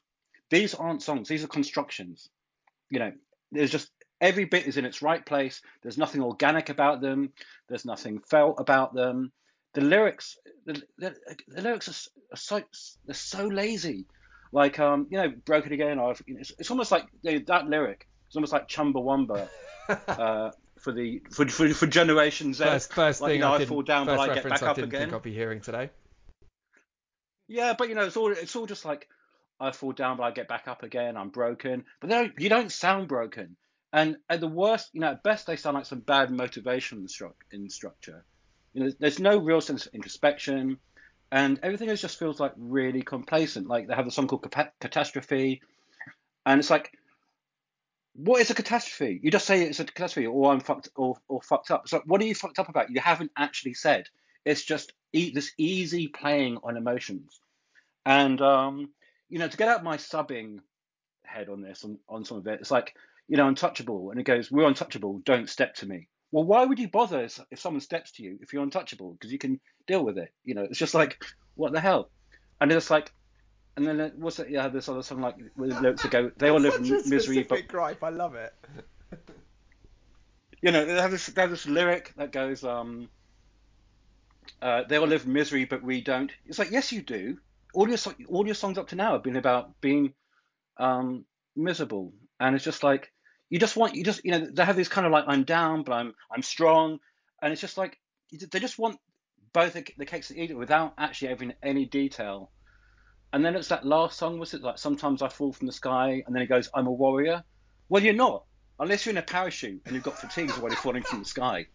[0.50, 2.28] These aren't songs; these are constructions.
[2.90, 3.12] You know,
[3.52, 5.60] there's just every bit is in its right place.
[5.82, 7.32] There's nothing organic about them.
[7.68, 9.32] There's nothing felt about them.
[9.74, 11.16] The lyrics, the, the,
[11.48, 12.62] the lyrics are, are so
[13.06, 14.06] they're so lazy.
[14.54, 15.98] Like um, you know, broken again.
[15.98, 18.06] Or it's, it's almost like you know, that lyric.
[18.28, 19.48] It's almost like Chumbawamba
[20.08, 22.62] uh, for the for, for for Generation Z.
[22.62, 24.66] first, first like, thing you know, I, I fall down, but I get back I
[24.68, 24.90] up again.
[24.90, 25.90] think I'll be hearing today.
[27.48, 29.08] Yeah, but you know, it's all it's all just like
[29.58, 31.16] I fall down, but I get back up again.
[31.16, 33.56] I'm broken, but they don't, you don't sound broken.
[33.92, 37.32] And at the worst, you know, at best they sound like some bad motivation instru-
[37.50, 38.24] in structure.
[38.72, 40.78] You know, there's no real sense of introspection,
[41.34, 43.66] and everything just feels like really complacent.
[43.66, 44.46] Like they have a song called
[44.80, 45.62] Catastrophe,
[46.46, 46.96] and it's like,
[48.14, 49.18] what is a catastrophe?
[49.20, 51.88] You just say it's a catastrophe, or I'm fucked, or or fucked up.
[51.88, 52.90] So what are you fucked up about?
[52.90, 54.06] You haven't actually said.
[54.44, 57.40] It's just e- this easy playing on emotions.
[58.06, 58.90] And um,
[59.28, 60.60] you know, to get out my subbing
[61.24, 62.94] head on this, on, on some of it, it's like,
[63.26, 65.18] you know, untouchable, and it goes, "We're untouchable.
[65.24, 68.40] Don't step to me." Well, why would you bother if if someone steps to you
[68.42, 69.12] if you're untouchable?
[69.12, 70.32] Because you can deal with it.
[70.42, 71.22] You know, it's just like,
[71.54, 72.10] what the hell?
[72.60, 73.12] And it's like,
[73.76, 74.50] and then it, what's it?
[74.50, 78.02] Yeah, this other song like lyrics that go, "They all live in misery, but gripe.
[78.02, 78.52] I love it.
[80.60, 83.08] you know, they have this, they have this lyric that goes, um,
[84.60, 87.38] uh, "They all live in misery, but we don't." It's like, yes, you do.
[87.74, 90.14] All your all your songs up to now have been about being
[90.78, 93.12] um, miserable, and it's just like
[93.54, 95.84] you just want you just you know they have this kind of like I'm down,
[95.84, 96.98] but I'm I'm strong,
[97.40, 98.00] and it's just like
[98.50, 98.98] they just want
[99.52, 102.50] both the, the cakes to eat it without actually having any detail.
[103.32, 106.24] And then it's that last song, was it like sometimes I fall from the sky,
[106.26, 107.44] and then it goes I'm a warrior.
[107.88, 108.42] Well, you're not,
[108.80, 111.68] unless you're in a parachute and you've got fatigues while you're falling from the sky.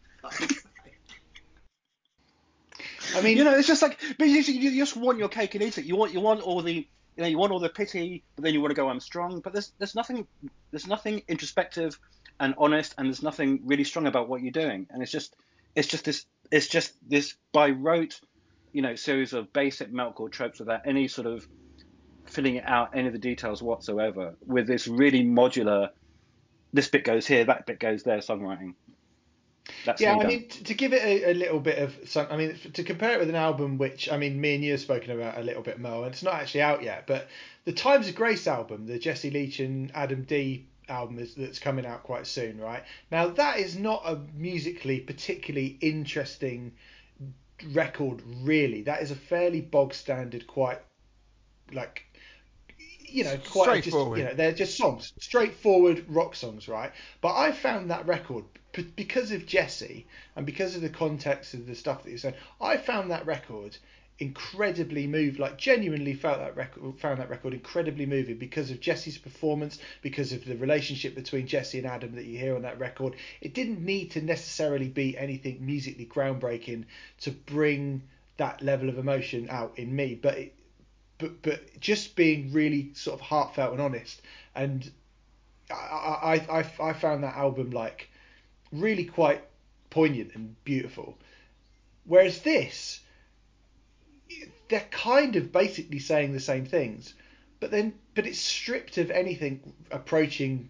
[3.15, 5.63] I mean, You know, it's just like, but you, you just want your cake and
[5.63, 5.85] eat it.
[5.85, 6.89] You want you want all the
[7.19, 9.41] you know you want all the pity, but then you want to go I'm strong.
[9.41, 10.25] But there's there's nothing
[10.71, 11.99] there's nothing introspective
[12.39, 14.87] and honest, and there's nothing really strong about what you're doing.
[14.89, 15.35] And it's just
[15.75, 18.21] it's just this it's just this by rote,
[18.71, 21.45] you know, series of basic metalcore tropes without any sort of
[22.25, 24.35] filling out any of the details whatsoever.
[24.45, 25.89] With this really modular,
[26.71, 28.75] this bit goes here, that bit goes there songwriting.
[29.85, 32.37] That's yeah, I mean, t- to give it a, a little bit of some, I
[32.37, 34.81] mean, f- to compare it with an album which, I mean, me and you have
[34.81, 37.27] spoken about a little bit, more, and it's not actually out yet, but
[37.65, 41.85] the Times of Grace album, the Jesse Leach and Adam D album is, that's coming
[41.85, 42.83] out quite soon, right?
[43.11, 46.73] Now, that is not a musically particularly interesting
[47.73, 48.81] record, really.
[48.83, 50.79] That is a fairly bog standard, quite
[51.71, 52.05] like
[53.11, 54.19] you know, quite just Straightforward.
[54.19, 56.91] you know, they're just songs, straightforward rock songs, right?
[57.21, 58.45] But I found that record
[58.83, 62.35] because of Jesse and because of the context of the stuff that you said.
[62.59, 63.77] I found that record
[64.19, 69.17] incredibly moved, like genuinely felt that record, found that record incredibly moving because of Jesse's
[69.17, 73.15] performance, because of the relationship between Jesse and Adam that you hear on that record.
[73.41, 76.85] It didn't need to necessarily be anything musically groundbreaking
[77.21, 78.03] to bring
[78.37, 80.55] that level of emotion out in me, but it,
[81.17, 84.21] but but just being really sort of heartfelt and honest
[84.55, 84.89] and
[85.69, 88.09] I, I, I, I found that album like
[88.71, 89.43] really quite
[89.89, 91.17] poignant and beautiful
[92.05, 93.01] whereas this
[94.67, 97.13] they're kind of basically saying the same things
[97.59, 100.69] but then but it's stripped of anything approaching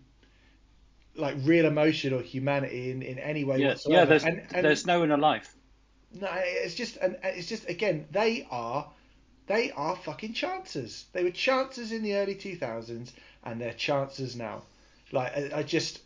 [1.16, 4.06] like real emotion or humanity in, in any way Yeah, whatsoever yeah.
[4.06, 5.56] There's and, and there's no inner life.
[6.12, 8.90] no, it's just and it's just again they are
[9.48, 11.06] they are fucking chancers.
[11.12, 13.12] They were chancers in the early 2000s
[13.44, 14.64] and they're chancers now.
[15.12, 16.02] Like I, I just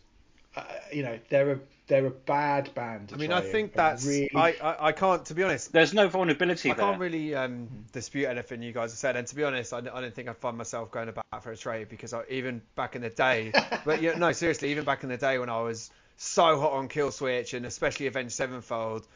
[0.56, 0.62] uh,
[0.92, 3.10] you know they're a they're a bad band.
[3.12, 4.06] I mean, I think and that's.
[4.06, 6.86] really I, I, I can't, to be honest, There's no vulnerability I there.
[6.86, 9.16] can't really um, dispute anything you guys have said.
[9.16, 11.86] And to be honest, I, I don't think I'd find myself going about for Atreyu
[11.88, 13.52] because I, even back in the day,
[13.84, 16.88] but yeah, no, seriously, even back in the day when I was so hot on
[16.88, 19.06] Killswitch and especially Avenged Sevenfold,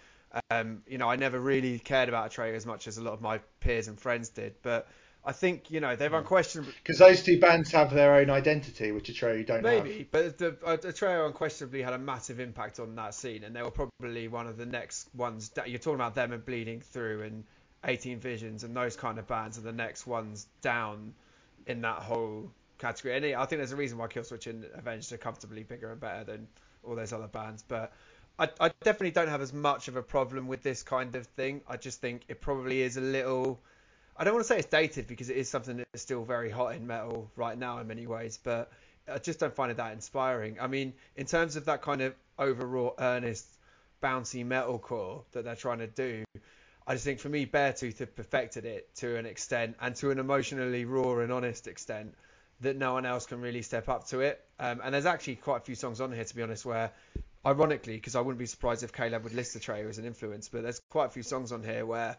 [0.50, 3.22] um, you know, I never really cared about Atreyu as much as a lot of
[3.22, 4.54] my peers and friends did.
[4.62, 4.88] But
[5.24, 6.72] I think, you know, they've unquestionably.
[6.82, 10.10] because those two bands have their own identity, which Atreyu don't Maybe, have.
[10.10, 13.70] but the uh, Atreyu unquestionably had a massive impact on that scene, and they were
[13.70, 15.50] probably one of the next ones.
[15.50, 17.44] That, you're talking about them and Bleeding Through and
[17.84, 21.14] 18 Visions and those kind of bands are the next ones down
[21.66, 23.16] in that whole category.
[23.16, 26.24] And I think there's a reason why Killswitch and Avenged are comfortably bigger and better
[26.24, 26.48] than
[26.82, 27.64] all those other bands.
[27.66, 27.92] But
[28.38, 31.60] I, I definitely don't have as much of a problem with this kind of thing.
[31.68, 33.60] I just think it probably is a little.
[34.18, 36.74] I don't want to say it's dated because it is something that's still very hot
[36.74, 38.72] in metal right now in many ways, but
[39.10, 40.58] I just don't find it that inspiring.
[40.60, 43.46] I mean, in terms of that kind of overwrought, earnest,
[44.02, 46.24] bouncy metalcore that they're trying to do,
[46.84, 50.18] I just think for me, Beartooth have perfected it to an extent and to an
[50.18, 52.14] emotionally raw and honest extent
[52.60, 54.44] that no one else can really step up to it.
[54.58, 56.90] Um, and there's actually quite a few songs on here, to be honest, where,
[57.46, 60.64] ironically, because I wouldn't be surprised if Caleb would list Atreyu as an influence, but
[60.64, 62.16] there's quite a few songs on here where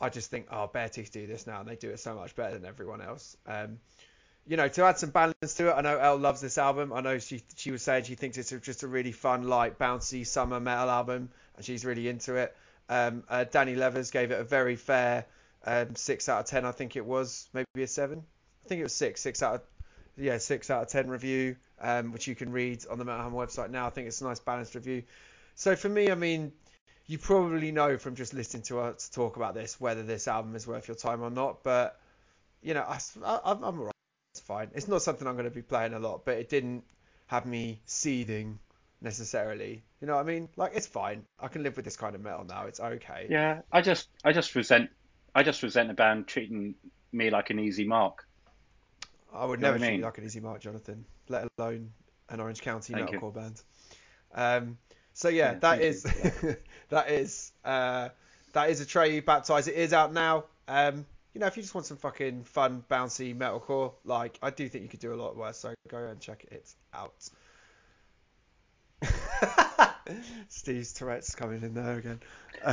[0.00, 2.54] I just think, oh, Beartooth do this now, and they do it so much better
[2.54, 3.36] than everyone else.
[3.46, 3.78] Um,
[4.46, 6.92] you know, to add some balance to it, I know Elle loves this album.
[6.92, 10.26] I know she she was saying she thinks it's just a really fun, light, bouncy
[10.26, 12.56] summer metal album, and she's really into it.
[12.88, 15.26] Um, uh, Dannii Leivers gave it a very fair
[15.64, 18.24] um, six out of ten, I think it was, maybe a seven.
[18.64, 19.62] I think it was six, six out of
[20.16, 23.46] yeah, six out of ten review, um, which you can read on the Metal Hammer
[23.46, 23.86] website now.
[23.86, 25.02] I think it's a nice balanced review.
[25.54, 26.52] So for me, I mean,
[27.06, 30.66] you probably know from just listening to us talk about this whether this album is
[30.66, 31.62] worth your time or not.
[31.62, 31.98] But
[32.62, 33.92] you know, I, I, I'm alright.
[34.34, 34.70] It's fine.
[34.74, 36.84] It's not something I'm going to be playing a lot, but it didn't
[37.26, 38.58] have me seething
[39.00, 39.82] necessarily.
[40.00, 40.48] You know what I mean?
[40.56, 41.24] Like it's fine.
[41.38, 42.66] I can live with this kind of metal now.
[42.66, 43.26] It's okay.
[43.28, 44.90] Yeah, I just I just resent
[45.34, 46.74] I just resent a band treating
[47.12, 48.26] me like an easy mark.
[49.32, 50.00] I would You never I treat you mean?
[50.02, 51.04] like an easy mark, Jonathan.
[51.28, 51.90] Let alone
[52.28, 53.20] an Orange County Thank you.
[53.20, 53.62] metalcore band.
[54.34, 54.78] Um,
[55.20, 56.02] so yeah, yeah that is
[56.88, 58.08] that is uh,
[58.54, 59.68] that is Atreyu baptized.
[59.68, 60.44] It is out now.
[60.66, 61.04] Um,
[61.34, 64.82] you know, if you just want some fucking fun, bouncy metalcore, like I do think
[64.82, 65.58] you could do a lot worse.
[65.58, 67.28] So go and check it out.
[70.48, 72.20] Steve's Tourette's coming in there again.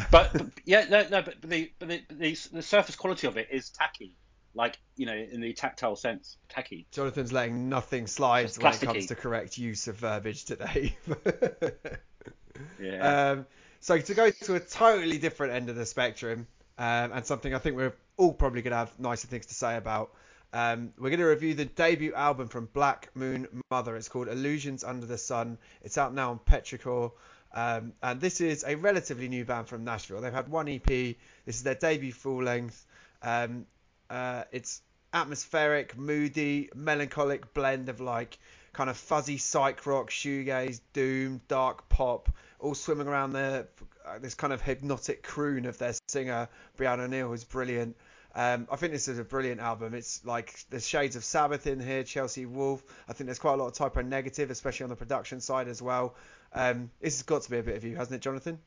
[0.10, 3.50] but, but, yeah, no, no, but the but the, the the surface quality of it
[3.52, 4.16] is tacky,
[4.58, 6.88] like you know, in the tactile sense, tacky.
[6.92, 10.98] Jonathan's letting nothing slide when it comes to correct use of verbiage today.
[12.82, 13.32] yeah.
[13.32, 13.46] Um,
[13.80, 17.60] so to go to a totally different end of the spectrum, um, and something I
[17.60, 20.12] think we're all probably going to have nicer things to say about.
[20.54, 23.96] Um, we're going to review the debut album from Black Moon Mother.
[23.96, 25.58] It's called Illusions Under the Sun.
[25.84, 27.12] It's out now on Petrichor.
[27.54, 30.22] Um, and this is a relatively new band from Nashville.
[30.22, 30.86] They've had one EP.
[30.86, 31.18] This
[31.48, 32.86] is their debut full length.
[33.22, 33.66] Um,
[34.10, 34.82] uh, it's
[35.14, 38.38] atmospheric, moody, melancholic blend of like
[38.74, 43.68] kind of fuzzy psych rock, shoegaze, doom, dark pop, all swimming around there.
[44.06, 47.96] Uh, this kind of hypnotic croon of their singer Brianna O'Neill is brilliant.
[48.36, 49.96] Um, I think this is a brilliant album.
[49.96, 52.84] It's like there's shades of Sabbath in here, Chelsea Wolfe.
[53.10, 55.68] I think there's quite a lot of Type O Negative, especially on the production side
[55.68, 56.16] as well.
[56.54, 58.60] Um, this has got to be a bit of you, hasn't it, Jonathan?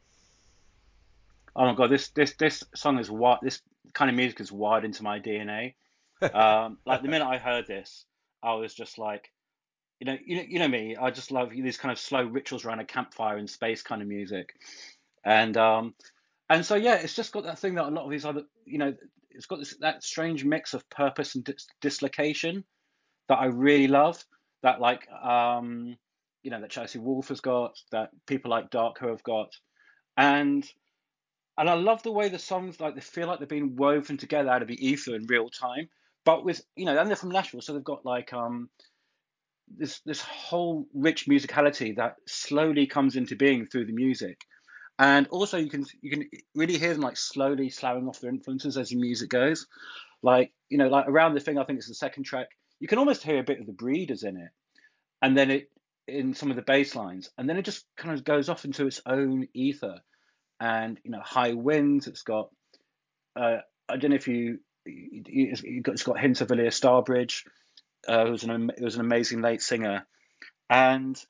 [1.55, 3.63] Oh my god, this this this song is what this
[3.95, 5.75] kind of music is wired into my DNA.
[6.35, 8.05] Um, like the minute I heard this,
[8.43, 9.31] I was just like,
[10.01, 10.95] you know, you know, you know me.
[10.95, 14.09] I just love these kind of slow rituals around a campfire in space kind of
[14.09, 14.51] music,
[15.25, 15.95] and um,
[16.51, 18.77] and so yeah, it's just got that thing that a lot of these other, you
[18.77, 18.93] know,
[19.31, 22.65] it's got this that strange mix of purpose and dis- dislocation
[23.29, 24.23] that I really love.
[24.63, 25.97] That like um,
[26.43, 29.53] you know that Chelsea Wolfe has got, that people like Darko have got,
[30.17, 30.67] and
[31.61, 34.49] and I love the way the songs like they feel like they're being woven together
[34.49, 35.91] out of the ether in real time.
[36.25, 38.71] But with you know, and they're from Nashville, so they've got like um
[39.69, 44.41] this this whole rich musicality that slowly comes into being through the music.
[44.99, 48.79] And also you can you can really hear them like slowly sloughing off their influences
[48.79, 49.67] as the music goes.
[50.23, 52.99] Like, you know, like around the thing I think it's the second track, you can
[52.99, 54.51] almost hear a bit of the breeders in it.
[55.21, 55.71] And then it
[56.09, 58.87] in some of the bass lines, and then it just kind of goes off into
[58.87, 60.01] its own ether.
[60.61, 62.07] And you know, high winds.
[62.07, 62.51] It's got
[63.35, 67.45] uh, I don't know if you it's got hints of Ilya Starbridge,
[68.09, 70.07] uh, who's an who was an amazing late singer,
[70.69, 71.23] and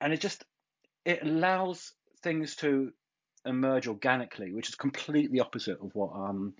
[0.00, 0.44] and it just
[1.04, 1.92] it allows
[2.22, 2.92] things to
[3.44, 6.54] emerge organically, which is completely opposite of what um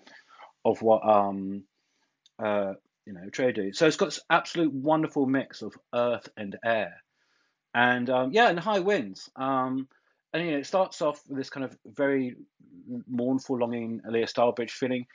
[0.65, 1.65] of what um
[2.43, 2.75] uh
[3.07, 3.73] you know Trey do.
[3.73, 7.03] So it's got this absolute wonderful mix of earth and air,
[7.75, 9.31] and um, yeah, and high winds.
[9.37, 9.89] Um,
[10.37, 12.37] and you know, it starts off with this kind of very
[13.09, 15.07] mournful, longing Ilya Starbridge feeling,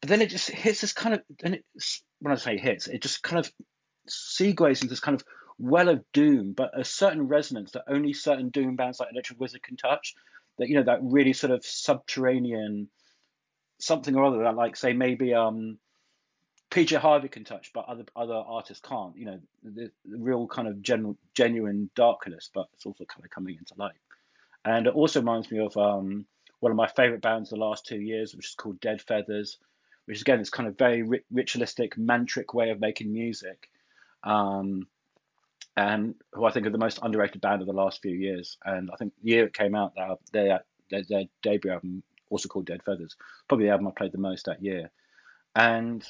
[0.00, 1.60] but then it just hits this kind of, and
[2.20, 3.52] when I say hits, it just kind of
[4.08, 5.24] segues into this kind of
[5.58, 9.62] well of doom, but a certain resonance that only certain doom bands like Electric Wizard
[9.62, 10.14] can touch.
[10.58, 12.88] That you know, that really sort of subterranean
[13.78, 15.78] something or other that, like, say, maybe um,
[16.70, 19.16] PJ Harvey can touch, but other other artists can't.
[19.16, 23.30] You know, the, the real kind of general, genuine darkness, but it's also kind of
[23.30, 23.94] coming into light.
[24.64, 26.26] And it also reminds me of um,
[26.60, 29.58] one of my favorite bands the last two years, which is called Dead Feathers,
[30.04, 33.68] which is again this kind of very ritualistic, mantric way of making music,
[34.22, 34.86] um,
[35.76, 38.58] and who I think are the most underrated band of the last few years.
[38.64, 39.94] And I think the year it came out,
[40.32, 43.16] their their, their debut album, also called Dead Feathers,
[43.48, 44.90] probably the album I played the most that year.
[45.56, 46.06] And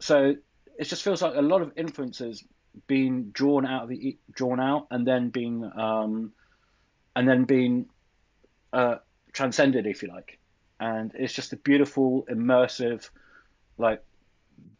[0.00, 0.34] so
[0.78, 2.44] it just feels like a lot of influences
[2.86, 6.32] being drawn out of the drawn out and then being um,
[7.16, 7.86] and then being
[8.72, 8.96] uh,
[9.32, 10.38] transcended, if you like.
[10.80, 13.08] And it's just a beautiful, immersive,
[13.78, 14.02] like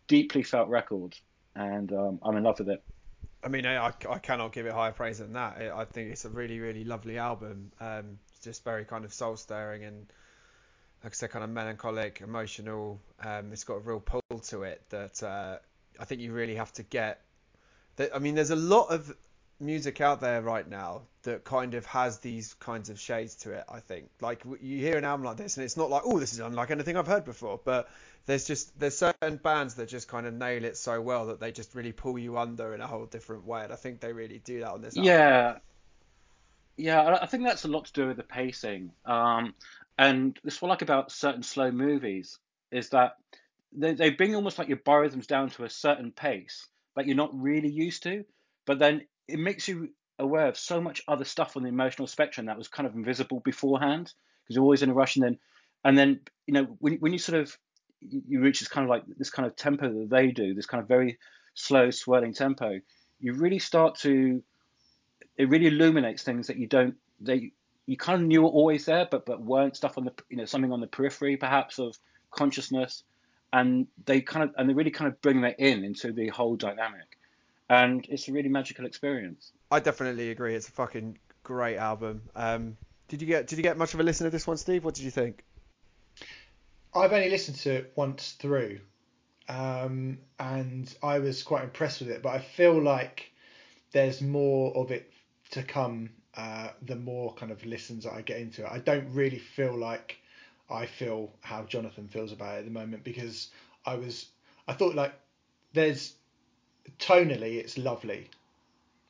[0.06, 1.16] deeply felt record,
[1.54, 2.82] and um, I'm in love with it.
[3.42, 5.60] I mean, I, I cannot give it higher praise than that.
[5.60, 7.70] I think it's a really, really lovely album.
[7.78, 10.06] Um, just very kind of soul stirring and
[11.04, 12.98] like I said, kind of melancholic, emotional.
[13.22, 15.58] Um, it's got a real pull to it that uh,
[16.00, 17.20] I think you really have to get.
[17.96, 19.14] That I mean, there's a lot of
[19.64, 23.64] music out there right now that kind of has these kinds of shades to it.
[23.68, 26.32] I think, like you hear an album like this, and it's not like, oh, this
[26.32, 27.88] is unlike anything I've heard before, but
[28.26, 31.52] there's just there's certain bands that just kind of nail it so well that they
[31.52, 34.38] just really pull you under in a whole different way, and I think they really
[34.38, 34.96] do that on this.
[34.96, 35.08] Album.
[35.08, 35.56] Yeah.
[36.76, 38.90] Yeah, I think that's a lot to do with the pacing.
[39.04, 39.54] Um,
[39.96, 42.38] and this what I like about certain slow movies
[42.72, 43.16] is that
[43.72, 47.30] they, they bring almost like your biorhythms down to a certain pace that you're not
[47.32, 48.24] really used to,
[48.66, 52.46] but then it makes you aware of so much other stuff on the emotional spectrum
[52.46, 54.12] that was kind of invisible beforehand
[54.42, 55.38] because you're always in a rush and then
[55.84, 57.56] and then you know when, when you sort of
[58.00, 60.80] you reach this kind of like this kind of tempo that they do this kind
[60.80, 61.18] of very
[61.54, 62.78] slow swirling tempo
[63.18, 64.42] you really start to
[65.36, 67.52] it really illuminates things that you don't they
[67.86, 70.44] you kind of knew were always there, but but weren't stuff on the you know
[70.44, 71.98] something on the periphery perhaps of
[72.30, 73.04] consciousness,
[73.52, 76.56] and they kind of and they really kind of bring that in into the whole
[76.56, 77.18] dynamic,
[77.68, 79.52] and it's a really magical experience.
[79.70, 80.54] I definitely agree.
[80.54, 82.22] It's a fucking great album.
[82.34, 82.76] Um,
[83.08, 84.84] did you get did you get much of a listen to this one, Steve?
[84.84, 85.44] What did you think?
[86.94, 88.80] I've only listened to it once through,
[89.48, 92.22] um, and I was quite impressed with it.
[92.22, 93.32] But I feel like
[93.92, 95.12] there's more of it
[95.50, 96.10] to come.
[96.36, 99.76] Uh, the more kind of listens that I get into it, I don't really feel
[99.76, 100.18] like
[100.68, 103.50] I feel how Jonathan feels about it at the moment because
[103.86, 104.26] I was
[104.66, 105.14] I thought like
[105.74, 106.14] there's
[106.98, 108.28] tonally it's lovely.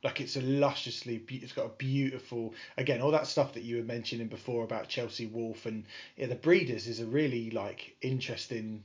[0.03, 3.85] Like it's a lusciously it's got a beautiful again all that stuff that you were
[3.85, 5.85] mentioning before about Chelsea Wolfe and
[6.16, 8.83] yeah, the Breeders is a really like interesting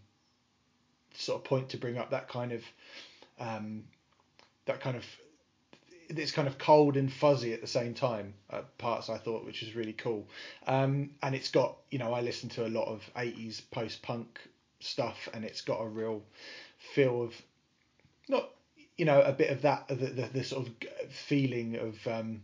[1.14, 2.64] sort of point to bring up that kind of
[3.40, 3.84] um,
[4.66, 5.06] that kind of
[6.10, 9.62] it's kind of cold and fuzzy at the same time uh, parts I thought which
[9.62, 10.28] is really cool.
[10.68, 14.40] Um, and it's got you know I listen to a lot of 80s post punk
[14.80, 16.24] stuff and it's got a real
[16.94, 17.34] feel of
[18.30, 18.50] not
[19.00, 20.74] you know a bit of that the, the, the sort of
[21.10, 22.42] feeling of um,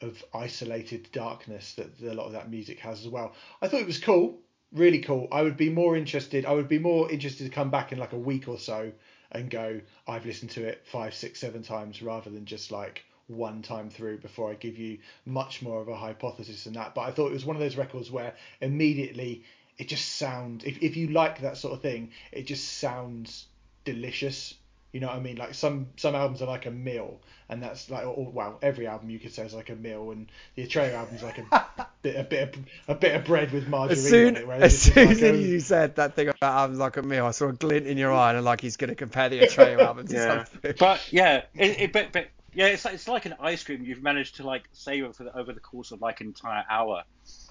[0.00, 3.32] of isolated darkness that a lot of that music has as well.
[3.62, 4.40] I thought it was cool,
[4.72, 5.28] really cool.
[5.30, 6.44] I would be more interested.
[6.44, 8.92] I would be more interested to come back in like a week or so
[9.30, 9.80] and go.
[10.06, 14.18] I've listened to it five, six, seven times rather than just like one time through
[14.18, 16.94] before I give you much more of a hypothesis than that.
[16.94, 19.44] But I thought it was one of those records where immediately
[19.78, 20.64] it just sounds.
[20.64, 23.46] If if you like that sort of thing, it just sounds
[23.84, 24.54] delicious
[24.96, 25.36] you know what I mean?
[25.36, 27.20] Like some some albums are like a meal,
[27.50, 30.26] and that's like or, well, every album you could say is like a meal, and
[30.54, 33.98] the Atreyu album's like a bit a bit of, a bit of bread with margarine
[33.98, 34.62] as soon, on it.
[34.62, 37.32] As soon like as a, you said that thing about albums like a meal, I
[37.32, 40.06] saw a glint in your eye, and like he's going to compare the Atreyu album
[40.06, 40.44] to yeah.
[40.46, 40.74] something.
[40.78, 44.02] But yeah, it, it, but, but yeah, it's like, it's like an ice cream you've
[44.02, 47.02] managed to like savor for the, over the course of like an entire hour.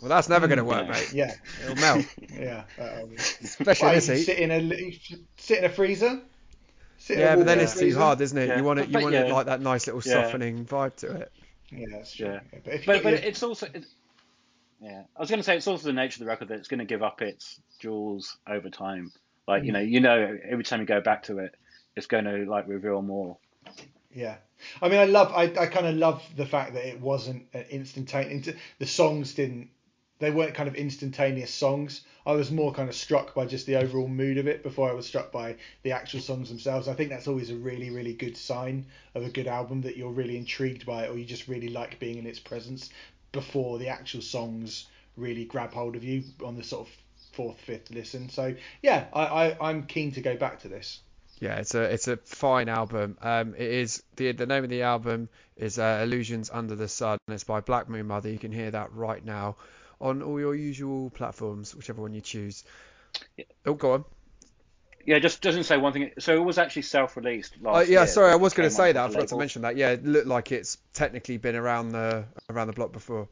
[0.02, 0.91] Well, that's never going to work, Yeah.
[0.91, 1.14] mate.
[1.14, 1.34] yeah,
[1.64, 2.64] It'll melt, yeah.
[2.80, 3.12] Um,
[3.43, 4.24] especially why, this you heat.
[4.24, 4.93] sit in a you
[5.38, 6.22] sit in a freezer.
[7.06, 7.99] Sit Yeah, but then it's too freezer?
[7.99, 8.47] hard, isn't it?
[8.47, 8.58] Yeah.
[8.58, 10.24] You want it, you But want it like that nice little Yeah.
[10.24, 11.32] softening vibe to it.
[11.72, 12.28] Yeah, that's true.
[12.28, 12.39] Yeah.
[12.51, 13.86] Yeah, But But but it's also it,
[14.82, 15.03] yeah.
[15.16, 16.80] I was going to say it's also the nature of the record that it's going
[16.80, 19.12] to give up its jewels over time.
[19.47, 19.74] Like you mm.
[19.74, 21.53] know, you know, every time you go back to it,
[21.95, 23.38] it's going to like reveal more.
[24.12, 24.38] Yeah,
[24.82, 27.66] I mean, I love, I, I kind of love the fact that it wasn't an
[27.70, 28.49] instantaneous.
[28.80, 29.70] The songs didn't,
[30.20, 32.01] they weren't kind of instantaneous songs.
[32.26, 34.94] I was more kind of struck by just the overall mood of it before I
[34.94, 36.88] was struck by the actual songs themselves.
[36.88, 40.12] I think that's always a really, really good sign of a good album that you're
[40.12, 42.90] really intrigued by it or you just really like being in its presence
[43.32, 46.94] before the actual songs really grab hold of you on the sort of
[47.34, 48.30] fourth, fifth listen.
[48.30, 51.02] So yeah, I, I I'm keen to go back to this.
[51.40, 53.18] Yeah, it's a it's a fine album.
[53.22, 57.18] Um, it is the the name of the album is uh, Illusions Under the Sun.
[57.28, 58.30] It's by Black Moon Mother.
[58.30, 59.58] You can hear that right now
[60.00, 62.64] on all your usual platforms, whichever one you choose.
[63.66, 64.06] Oh, go on.
[65.06, 66.12] Yeah, just doesn't say one thing.
[66.18, 68.91] So it was actually self-released last Uh, yeah, year, sorry, I was going to say
[68.91, 69.06] that.
[69.06, 69.78] I forgot to mention that.
[69.78, 73.28] Yeah, it looked like it's technically been around the around the block before.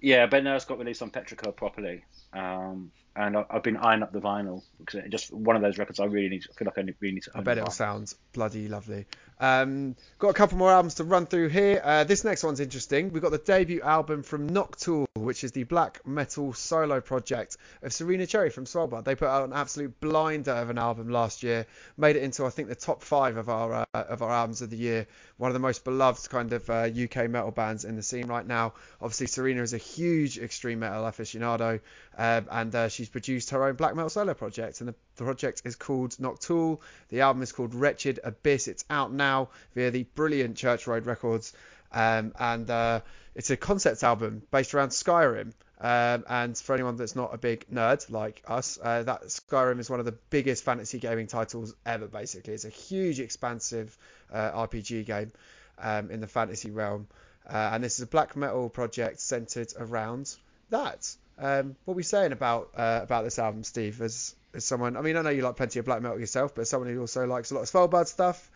[0.00, 2.04] Yeah, but now it's got released on Petrichor properly.
[2.36, 5.78] Um, and I- I've been eyeing up the vinyl because it just one of those
[5.78, 6.42] records I really need.
[6.42, 7.30] To, I feel like I really need to.
[7.34, 7.72] I bet it'll vinyl.
[7.72, 9.06] sound bloody lovely.
[9.38, 11.80] Um, got a couple more albums to run through here.
[11.84, 13.12] Uh, this next one's interesting.
[13.12, 17.92] We've got the debut album from Noctule, which is the black metal solo project of
[17.92, 19.04] Serena Cherry from Svalbard.
[19.04, 21.66] They put out an absolute blinder of an album last year,
[21.98, 24.70] made it into I think the top five of our uh, of our albums of
[24.70, 25.06] the year.
[25.36, 28.46] One of the most beloved kind of uh, UK metal bands in the scene right
[28.46, 28.72] now.
[29.02, 31.80] Obviously, Serena is a huge extreme metal aficionado,
[32.26, 35.76] um, and uh, she's produced her own black metal solo project, and the project is
[35.76, 36.80] called Noctule.
[37.08, 38.68] The album is called Wretched Abyss.
[38.68, 41.52] It's out now via the brilliant Church Road Records,
[41.92, 43.00] um, and uh,
[43.34, 45.52] it's a concept album based around Skyrim.
[45.78, 49.90] Um, and for anyone that's not a big nerd like us, uh, that Skyrim is
[49.90, 52.06] one of the biggest fantasy gaming titles ever.
[52.06, 53.96] Basically, it's a huge, expansive
[54.32, 55.32] uh, RPG game
[55.78, 57.08] um, in the fantasy realm,
[57.46, 60.34] uh, and this is a black metal project centered around
[60.70, 61.14] that.
[61.38, 64.00] Um, what are we saying about uh, about this album, Steve?
[64.00, 66.62] As as someone, I mean, I know you like plenty of black metal yourself, but
[66.62, 68.50] as someone who also likes a lot of Svalbard stuff,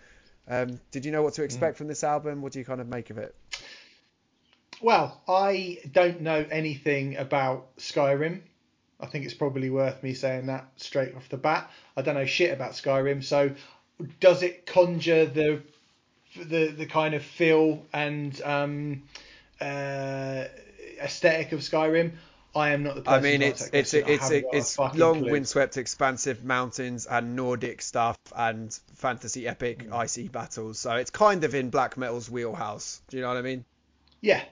[0.48, 2.42] um, did you know what to expect from this album?
[2.42, 3.34] What do you kind of make of it?
[4.80, 8.40] Well, I don't know anything about Skyrim.
[8.98, 11.70] I think it's probably worth me saying that straight off the bat.
[11.96, 13.22] I don't know shit about Skyrim.
[13.22, 13.54] So,
[14.20, 15.62] does it conjure the
[16.36, 19.02] the the kind of feel and um,
[19.60, 20.44] uh,
[21.02, 22.12] aesthetic of Skyrim?
[22.55, 23.18] I am not the person.
[23.18, 25.30] I mean, to it's it's it's haven't got a it's long, clue.
[25.30, 30.80] windswept, expansive mountains and Nordic stuff and fantasy epic icy battles.
[30.80, 33.03] So it's kind of in black metal's wheelhouse.
[33.09, 33.64] Do you know what I mean?
[34.20, 34.42] Yeah.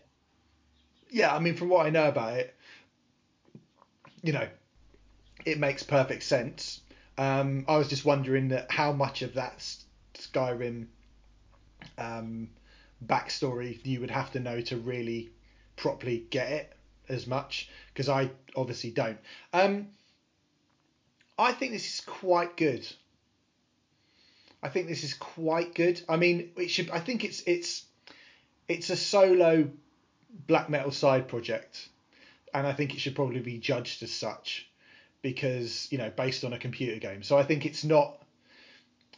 [1.11, 2.55] Yeah, I mean, from what I know about it,
[4.23, 4.47] you know,
[5.45, 6.81] it makes perfect sense.
[7.17, 9.59] Um, I was just wondering that how much of that
[10.15, 10.87] Skyrim
[11.97, 12.51] um,
[13.05, 15.31] backstory you would have to know to really
[15.77, 16.78] properly get it
[17.09, 19.19] as much because I obviously don't.
[19.53, 19.89] Um,
[21.39, 22.87] I think this is quite good.
[24.63, 26.01] I think this is quite good.
[26.09, 26.91] I mean, it should.
[26.91, 27.85] I think it's it's
[28.67, 29.71] it's a solo
[30.47, 31.89] black metal side project,
[32.53, 34.69] and I think it should probably be judged as such
[35.23, 37.23] because you know based on a computer game.
[37.23, 38.21] So I think it's not.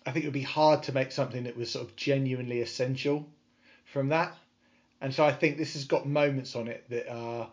[0.05, 3.27] I think it would be hard to make something that was sort of genuinely essential
[3.87, 4.37] from that,
[5.01, 7.51] and so I think this has got moments on it that are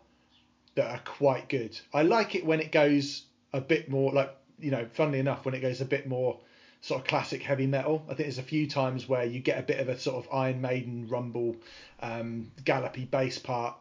[0.77, 1.77] that are quite good.
[1.93, 5.53] I like it when it goes a bit more like you know, funnily enough, when
[5.53, 6.39] it goes a bit more
[6.81, 8.03] sort of classic heavy metal.
[8.05, 10.33] I think there's a few times where you get a bit of a sort of
[10.33, 11.55] Iron Maiden rumble,
[12.01, 13.75] um, gallopy bass part.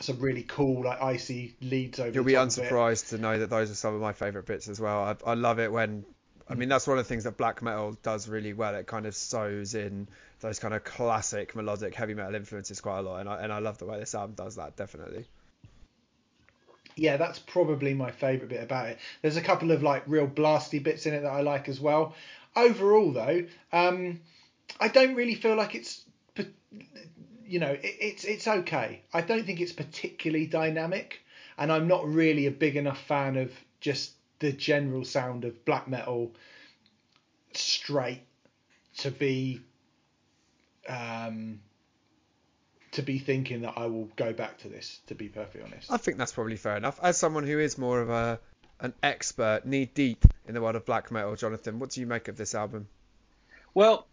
[0.00, 2.10] Some really cool like icy leads over.
[2.10, 5.02] You'll be unsurprised to know that those are some of my favourite bits as well.
[5.02, 6.04] I, I love it when
[6.48, 8.74] I mean, that's one of the things that black metal does really well.
[8.74, 10.06] It kind of sews in
[10.40, 13.58] those kind of classic melodic heavy metal influences quite a lot, and I and I
[13.60, 14.76] love the way this album does that.
[14.76, 15.26] Definitely
[16.96, 18.98] yeah, that's probably my favourite bit about it.
[19.20, 22.14] There's a couple of like real blasty bits in it that I like as well.
[22.56, 24.20] Overall, though, um,
[24.80, 26.02] I don't really feel like it's,
[27.44, 29.02] you know, it, it's it's okay.
[29.12, 31.20] I don't think it's particularly dynamic,
[31.58, 35.88] and I'm not really a big enough fan of just the general sound of black
[35.88, 36.32] metal
[37.52, 38.22] straight
[38.98, 39.60] to be
[40.88, 41.60] um,
[42.96, 45.00] to be thinking that I will go back to this.
[45.06, 46.98] To be perfectly honest, I think that's probably fair enough.
[47.02, 48.40] As someone who is more of a
[48.80, 52.28] an expert, knee deep in the world of black metal, Jonathan, what do you make
[52.28, 52.88] of this album?
[53.74, 54.06] Well,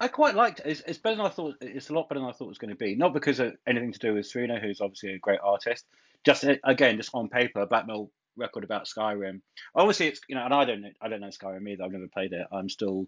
[0.00, 0.66] I quite liked it.
[0.66, 1.56] It's, it's, better than I thought.
[1.60, 2.94] It's a lot better than I thought it was going to be.
[2.94, 5.84] Not because of anything to do with Serena, who's obviously a great artist.
[6.24, 9.40] Just again, just on paper, black metal record about Skyrim.
[9.74, 11.84] Obviously, it's you know, and I don't I don't know Skyrim either.
[11.84, 12.46] I've never played it.
[12.52, 13.06] I'm still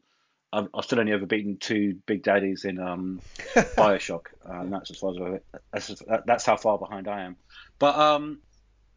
[0.53, 3.21] I've, I've still only ever beaten two big daddies in um,
[3.55, 5.41] Bioshock, uh, and that's as far as
[5.73, 7.37] that's, just, that's how far behind I am.
[7.79, 8.41] But um,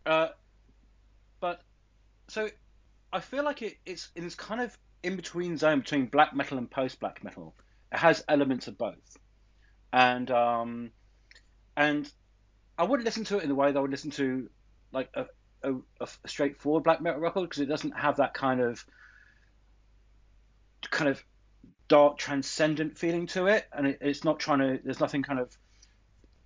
[0.06, 0.30] uh,
[1.40, 1.62] but
[2.28, 2.50] so
[3.12, 6.58] I feel like it, it's in this kind of in between zone between black metal
[6.58, 7.54] and post black metal.
[7.92, 9.18] It has elements of both,
[9.92, 10.92] and um,
[11.78, 12.12] and
[12.78, 14.50] I wouldn't listen to it in the way that I would listen to
[14.92, 15.26] like a,
[15.64, 18.84] a, a straightforward black metal record because it doesn't have that kind of
[20.90, 21.24] kind of
[21.88, 23.66] dark transcendent feeling to it.
[23.74, 25.56] And it, it's not trying to there's nothing kind of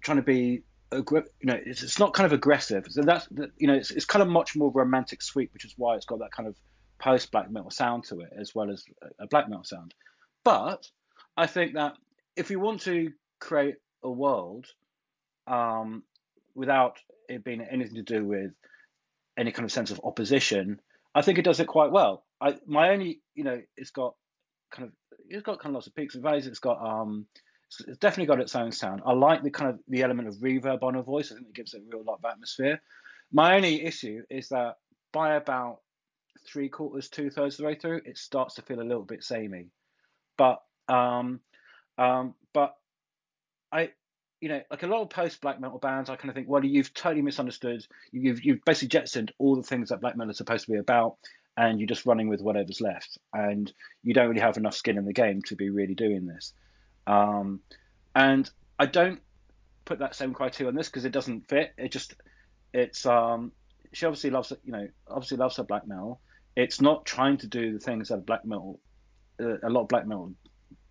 [0.01, 1.03] trying to be you
[1.43, 2.85] know it's, it's not kind of aggressive.
[2.89, 3.27] So that's
[3.57, 6.19] you know it's, it's kind of much more romantic sweet which is why it's got
[6.19, 6.55] that kind of
[6.99, 8.83] post black metal sound to it as well as
[9.19, 9.93] a black metal sound.
[10.43, 10.89] But
[11.35, 11.93] i think that
[12.35, 14.65] if you want to create a world
[15.45, 16.03] um,
[16.55, 16.97] without
[17.29, 18.51] it being anything to do with
[19.37, 20.79] any kind of sense of opposition
[21.13, 22.23] i think it does it quite well.
[22.39, 24.15] I, my only you know it's got
[24.71, 24.93] kind of
[25.29, 26.47] it's got kind of lots of peaks and valleys.
[26.47, 27.25] It's got um,
[27.87, 29.01] it's definitely got its own sound.
[29.05, 31.31] I like the kind of the element of reverb on her voice.
[31.31, 32.81] I think it gives it a real lot of atmosphere.
[33.31, 34.75] My only issue is that
[35.11, 35.79] by about
[36.45, 39.23] three quarters, two thirds of the way through, it starts to feel a little bit
[39.23, 39.67] samey.
[40.37, 41.41] But um,
[41.97, 42.75] um, but
[43.71, 43.91] I,
[44.39, 46.63] you know, like a lot of post black metal bands, I kind of think, well,
[46.63, 47.85] you've totally misunderstood.
[48.11, 51.17] You've you've basically jettisoned all the things that black metal is supposed to be about
[51.57, 53.71] and you're just running with whatever's left, and
[54.03, 56.53] you don't really have enough skin in the game to be really doing this.
[57.07, 57.61] Um,
[58.15, 59.19] and I don't
[59.85, 61.73] put that same criteria on this because it doesn't fit.
[61.77, 62.13] It just
[62.73, 63.51] it's um,
[63.91, 66.21] she obviously loves you know obviously loves her black metal.
[66.55, 68.79] It's not trying to do the things that black metal
[69.39, 70.33] uh, a lot of black metal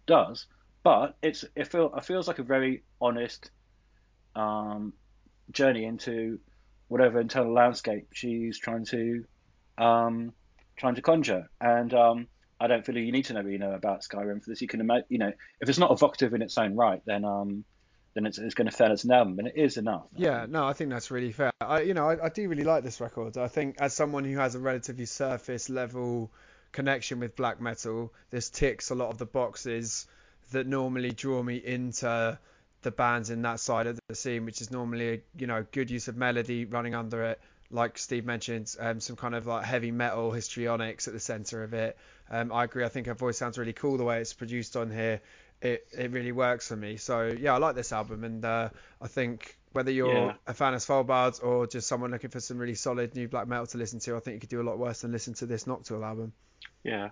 [0.06, 0.46] does,
[0.82, 3.50] but it's it feel it feels like a very honest
[4.34, 4.92] um,
[5.52, 6.40] journey into
[6.88, 9.24] whatever internal landscape she's trying to
[9.78, 10.32] um,
[10.76, 11.48] trying to conjure.
[11.60, 12.28] And um,
[12.60, 14.60] I don't feel you need to know you know about Skyrim for this.
[14.60, 17.64] You can imagine, you know, if it's not evocative in its own right, then um,
[18.14, 20.06] then it's, it's going to fail as an album, and it is enough.
[20.16, 21.52] Yeah, no, I think that's really fair.
[21.60, 23.36] I, you know, I, I do really like this record.
[23.36, 26.30] I think as someone who has a relatively surface level
[26.72, 30.06] connection with black metal, this ticks a lot of the boxes
[30.52, 32.38] that normally draw me into
[32.82, 35.90] the bands in that side of the scene, which is normally a you know good
[35.90, 37.40] use of melody running under it,
[37.70, 41.74] like Steve mentioned, um, some kind of like heavy metal histrionics at the center of
[41.74, 41.96] it.
[42.30, 42.84] Um, I agree.
[42.84, 45.20] I think her voice sounds really cool the way it's produced on here.
[45.62, 46.96] It it really works for me.
[46.96, 48.68] So yeah, I like this album, and uh,
[49.00, 50.32] I think whether you're yeah.
[50.46, 53.66] a fan of Svalbard or just someone looking for some really solid new black metal
[53.66, 55.64] to listen to, I think you could do a lot worse than listen to this
[55.64, 56.32] Noctule album.
[56.82, 57.10] Yeah.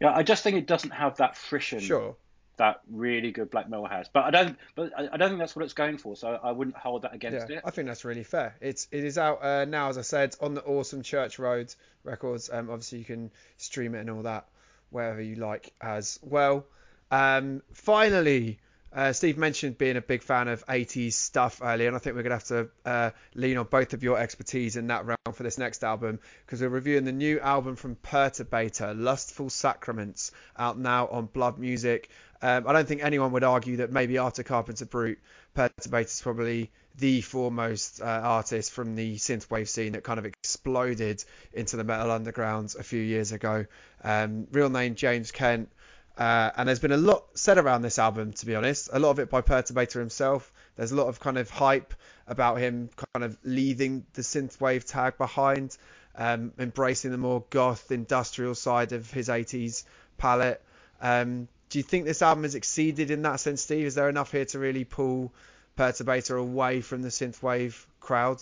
[0.00, 1.80] Yeah, I just think it doesn't have that frisson.
[1.80, 2.16] Sure.
[2.56, 4.08] That really good black metal has.
[4.08, 6.16] But I don't, but I don't think that's what it's going for.
[6.16, 7.62] So I wouldn't hold that against Yeah, it.
[7.64, 8.56] I think that's really fair.
[8.60, 12.50] It's it is out uh, now, as I said, on the awesome Church Road Records.
[12.52, 14.46] Um, obviously you can stream it and all that
[14.90, 16.66] wherever you like as well.
[17.10, 18.58] Um, finally,
[18.92, 22.22] uh, Steve mentioned being a big fan of 80s stuff earlier, and I think we're
[22.22, 25.58] gonna have to uh, lean on both of your expertise in that realm for this
[25.58, 31.26] next album because we're reviewing the new album from Perturbator, Lustful Sacraments, out now on
[31.26, 32.08] Blood Music.
[32.42, 35.16] Um, I don't think anyone would argue that maybe after Carpenter Brut,
[35.56, 41.22] Perturbator is probably the foremost uh, artist from the synthwave scene that kind of exploded
[41.52, 43.66] into the metal underground a few years ago.
[44.02, 45.68] Um, real name James Kent.
[46.16, 48.88] Uh, and there's been a lot said around this album, to be honest.
[48.92, 50.50] A lot of it by Perturbator himself.
[50.76, 51.94] There's a lot of kind of hype
[52.26, 55.76] about him kind of leaving the synthwave tag behind,
[56.16, 59.84] um, embracing the more goth industrial side of his 80s
[60.16, 60.62] palette.
[61.00, 63.86] Um, do you think this album has exceeded in that sense, Steve?
[63.86, 65.32] Is there enough here to really pull
[65.76, 68.40] Perturbator away from the synthwave crowd?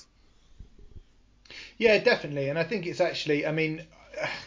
[1.77, 3.47] Yeah, definitely, and I think it's actually.
[3.47, 3.83] I mean,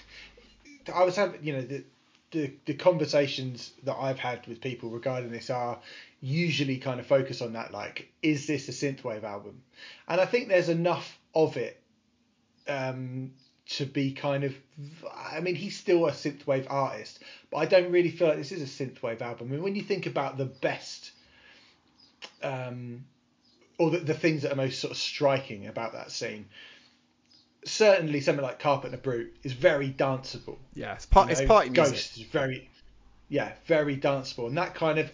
[0.93, 1.83] I was having, you know, the,
[2.31, 5.79] the the conversations that I've had with people regarding this are
[6.19, 9.61] usually kind of focus on that, like, is this a synthwave album?
[10.07, 11.81] And I think there's enough of it
[12.67, 13.31] um,
[13.69, 14.55] to be kind of.
[15.31, 17.19] I mean, he's still a synthwave artist,
[17.49, 19.47] but I don't really feel like this is a synthwave album.
[19.49, 21.11] I mean, when you think about the best.
[22.41, 23.05] Um,
[23.79, 26.47] or the, the things that are most sort of striking about that scene,
[27.65, 30.57] certainly something like Carpenter Brut is very danceable.
[30.73, 31.95] Yeah, it's, part, You it's know, party music.
[31.95, 32.69] GosT is very,
[33.29, 35.11] yeah, very danceable, and that kind of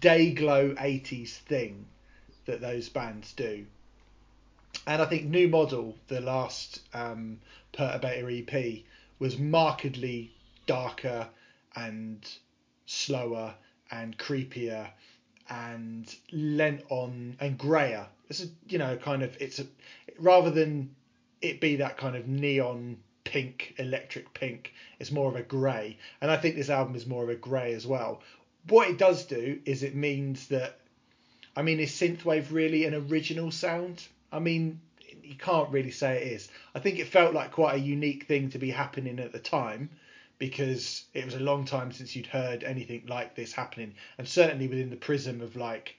[0.00, 1.86] day glow '80s thing
[2.46, 3.66] that those bands do.
[4.86, 7.38] And I think New Model, the last um,
[7.72, 8.82] Perturbator EP,
[9.18, 10.32] was markedly
[10.66, 11.28] darker
[11.76, 12.28] and
[12.86, 13.54] slower
[13.90, 14.88] and creepier
[15.48, 18.06] and lent on and grayer.
[18.28, 19.66] It's a you know kind of it's a
[20.18, 20.94] rather than
[21.42, 24.72] it be that kind of neon pink, electric pink.
[24.98, 27.74] It's more of a grey, and I think this album is more of a grey
[27.74, 28.22] as well.
[28.68, 30.78] What it does do is it means that,
[31.56, 34.06] I mean, is synthwave really an original sound?
[34.30, 34.80] I mean,
[35.22, 36.48] you can't really say it is.
[36.74, 39.90] I think it felt like quite a unique thing to be happening at the time
[40.38, 44.66] because it was a long time since you'd heard anything like this happening, and certainly
[44.68, 45.96] within the prism of like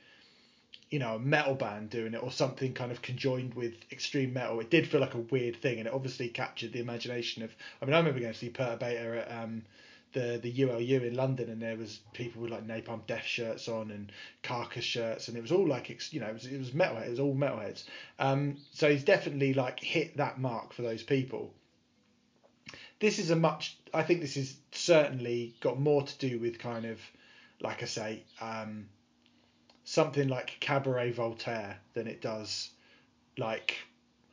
[0.94, 4.60] you know, a metal band doing it or something kind of conjoined with extreme metal.
[4.60, 7.50] It did feel like a weird thing, and it obviously captured the imagination of.
[7.82, 9.64] I mean, I remember going to see Perturbator at um,
[10.14, 13.89] the the ULU in London, and there was people with like Napalm Death shirts on
[13.89, 14.12] and
[14.44, 17.10] Carcass shirts, and it was all like you know, it was, it was metalhead, it
[17.10, 17.86] was all metalheads.
[18.20, 21.56] Um, so he's definitely like hit that mark for those people.
[23.00, 23.80] This is a much.
[23.96, 27.00] I think this is certainly got more to do with kind of,
[27.62, 28.89] like I say, um,
[29.84, 32.70] something like Cabaret Voltaire than it does
[33.38, 33.78] like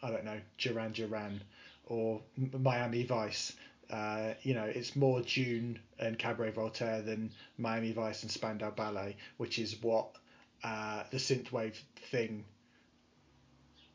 [0.03, 1.43] I don't know Duran Duran
[1.87, 3.53] or Miami Vice.
[3.91, 9.17] Uh, you know, it's more June and Cabaret Voltaire than Miami Vice and Spandau Ballet,
[9.37, 10.07] which is what
[10.63, 11.75] uh, the synthwave
[12.11, 12.45] thing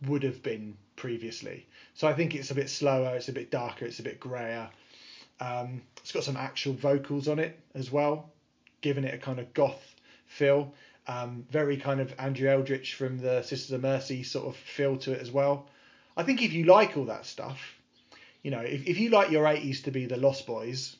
[0.07, 1.65] would have been previously.
[1.93, 4.69] So I think it's a bit slower, it's a bit darker, it's a bit grayer.
[5.39, 8.29] Um, it's got some actual vocals on it as well,
[8.81, 9.95] giving it a kind of goth
[10.27, 10.73] feel.
[11.07, 15.11] Um, very kind of Andrew Eldritch from the Sisters of Mercy sort of feel to
[15.11, 15.67] it as well.
[16.17, 17.59] I think if you like all that stuff,
[18.41, 20.95] you know, if, if you like your 80s to be the Lost Boys,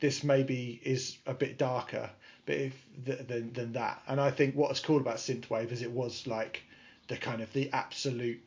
[0.00, 2.10] this maybe is a bit darker
[2.46, 4.00] but if th- than, than that.
[4.06, 6.62] And I think what's cool about synthwave is it was like
[7.08, 8.40] the kind of the absolute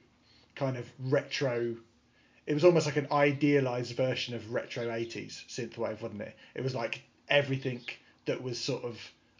[0.55, 1.75] kind of retro.
[2.47, 6.35] It was almost like an idealized version of retro 80s synthwave, wasn't it?
[6.55, 7.81] It was like everything
[8.25, 8.97] that was sort of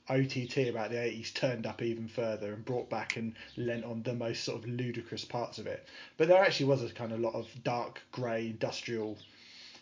[0.10, 4.14] OTT about the 80s turned up even further and brought back and lent on the
[4.14, 5.86] most sort of ludicrous parts of it.
[6.18, 9.18] But there actually was a kind of lot of dark grey industrial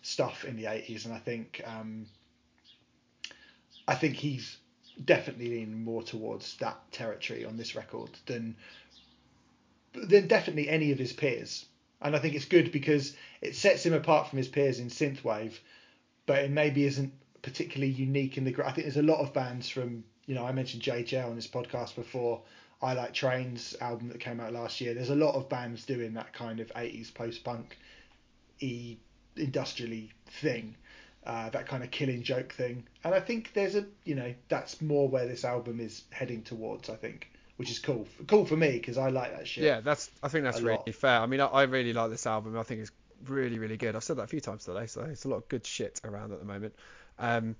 [0.02, 2.08] stuff in the 80s, and I think um,
[3.88, 4.58] I think he's
[5.04, 8.56] definitely leaning more towards that territory on this record than
[9.94, 11.66] than definitely any of his peers.
[12.02, 15.58] And I think it's good because it sets him apart from his peers in synthwave,
[16.26, 18.54] but it maybe isn't particularly unique in the.
[18.66, 21.48] I think there's a lot of bands from you know I mentioned JJ on this
[21.48, 22.42] podcast before.
[22.80, 24.94] I like Trains album that came out last year.
[24.94, 27.76] There's a lot of bands doing that kind of 80s post punk
[28.60, 28.98] e
[29.36, 30.12] industrially
[30.42, 30.76] thing,
[31.26, 32.86] uh, that kind of killing joke thing.
[33.04, 36.90] And I think there's a you know that's more where this album is heading towards.
[36.90, 38.06] I think, which is cool.
[38.28, 39.64] Cool for me because I like that shit.
[39.64, 40.12] Yeah, that's.
[40.22, 40.94] I think that's really lot.
[40.94, 41.20] fair.
[41.20, 42.58] I mean, I, I really like this album.
[42.58, 42.92] I think it's
[43.26, 43.96] really, really good.
[43.96, 46.32] I've said that a few times today, so it's a lot of good shit around
[46.32, 46.76] at the moment.
[47.18, 47.56] Um,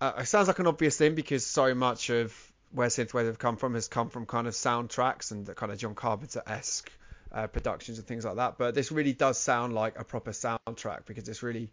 [0.00, 2.34] uh, it sounds like an obvious thing because so much of
[2.72, 5.78] where synthwave have come from has come from kind of soundtracks and the kind of
[5.78, 6.90] John Carpenter esque
[7.32, 8.58] uh, productions and things like that.
[8.58, 11.70] But this really does sound like a proper soundtrack because it's really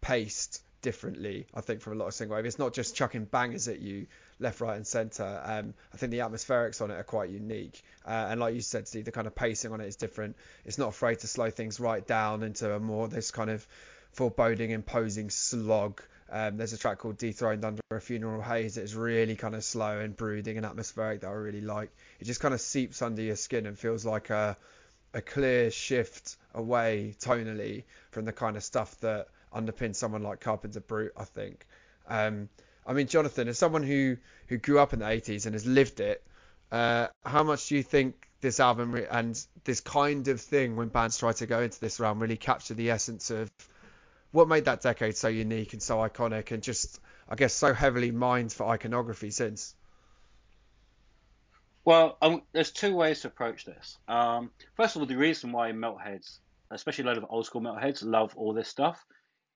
[0.00, 2.44] paced differently, I think, from a lot of synthwave.
[2.44, 4.06] It's not just chucking bangers at you
[4.38, 5.40] left, right, and centre.
[5.44, 7.82] Um, I think the atmospherics on it are quite unique.
[8.04, 10.36] Uh, and like you said, Steve, the kind of pacing on it is different.
[10.64, 13.66] It's not afraid to slow things right down into a more this kind of
[14.12, 16.02] foreboding, imposing slog.
[16.30, 19.98] Um, there's a track called Dethroned Under a Funeral Haze that's really kind of slow
[19.98, 21.90] and brooding and atmospheric that I really like.
[22.20, 24.56] It just kind of seeps under your skin and feels like a,
[25.12, 30.80] a clear shift away tonally from the kind of stuff that underpins someone like Carpenter
[30.80, 31.66] Brut, I think.
[32.06, 32.48] Um,
[32.86, 34.16] I mean, Jonathan, as someone who,
[34.46, 36.22] who grew up in the 80s and has lived it,
[36.70, 40.88] uh, how much do you think this album re- and this kind of thing, when
[40.88, 43.50] bands try to go into this realm, really capture the essence of
[44.32, 48.10] what made that decade so unique and so iconic and just, I guess, so heavily
[48.10, 49.74] mined for iconography since?
[51.84, 53.98] Well, um, there's two ways to approach this.
[54.06, 56.38] Um, first of all, the reason why metalheads,
[56.70, 59.04] especially a lot of old school metalheads, love all this stuff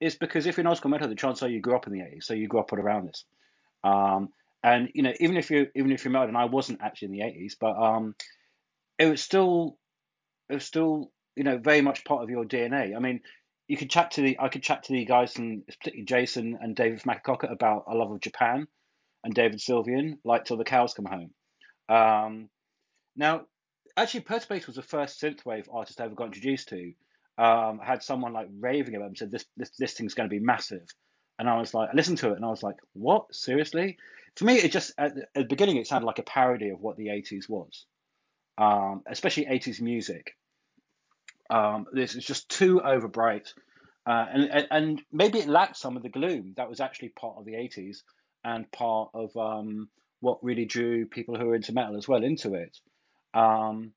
[0.01, 1.93] is because if you're an old school metalhead, the chances are you grew up in
[1.93, 3.25] the 80s, so you grew up around this.
[3.85, 4.31] Um,
[4.63, 7.13] and you know, even if you even if you're metal, and I wasn't actually in
[7.13, 8.15] the 80s, but um,
[8.99, 9.77] it was still
[10.49, 12.97] it was still you know very much part of your DNA.
[12.97, 13.21] I mean,
[13.69, 16.77] you could chat to the I could chat to the guys and particularly Jason and
[16.77, 18.67] David Makakoka about a love of Japan,
[19.23, 21.31] and David Sylvian like till the cows come home.
[21.89, 22.49] Um,
[23.17, 23.47] now,
[23.97, 26.93] actually, Perturbator was the first synthwave artist I ever got introduced to.
[27.37, 30.35] Um, I had someone like raving about and said this this this thing's going to
[30.35, 30.87] be massive,
[31.39, 33.35] and I was like, I listened to it and I was like, what?
[33.35, 33.97] Seriously?
[34.37, 36.81] For me, it just at the, at the beginning it sounded like a parody of
[36.81, 37.87] what the 80s was,
[38.59, 40.37] um, especially 80s music.
[41.51, 43.53] Um, this is just too overbright,
[44.07, 47.45] uh, and and maybe it lacked some of the gloom that was actually part of
[47.45, 47.99] the 80s
[48.45, 49.89] and part of um,
[50.21, 52.77] what really drew people who are into metal as well into it.
[53.35, 53.93] Um,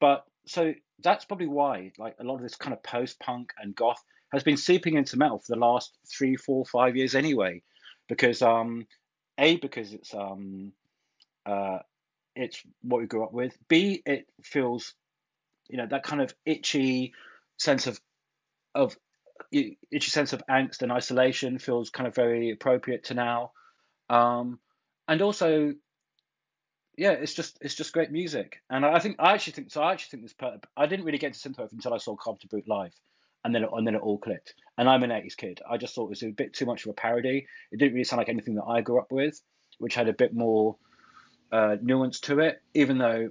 [0.00, 3.74] but so that's probably why like a lot of this kind of post punk and
[3.74, 4.02] goth
[4.32, 7.62] has been seeping into metal for the last three, four, five years anyway,
[8.08, 8.86] because um,
[9.38, 10.72] a because it's um,
[11.46, 11.78] uh,
[12.36, 13.56] it's what we grew up with.
[13.68, 14.94] B it feels,
[15.68, 17.12] you know, that kind of itchy
[17.58, 18.00] sense of
[18.74, 18.96] of
[19.52, 23.52] itchy sense of angst and isolation feels kind of very appropriate to now.
[24.10, 24.58] Um,
[25.06, 25.74] and also
[26.98, 29.82] yeah, it's just it's just great music, and I think I actually think so.
[29.82, 30.32] I actually think this.
[30.32, 32.92] Per- I didn't really get into synthwave until I saw Carpenter Brut live,
[33.44, 34.54] and then it, and then it all clicked.
[34.76, 35.60] And I'm an '80s kid.
[35.70, 37.46] I just thought it was a bit too much of a parody.
[37.70, 39.40] It didn't really sound like anything that I grew up with,
[39.78, 40.76] which had a bit more
[41.52, 42.60] uh, nuance to it.
[42.74, 43.30] Even though,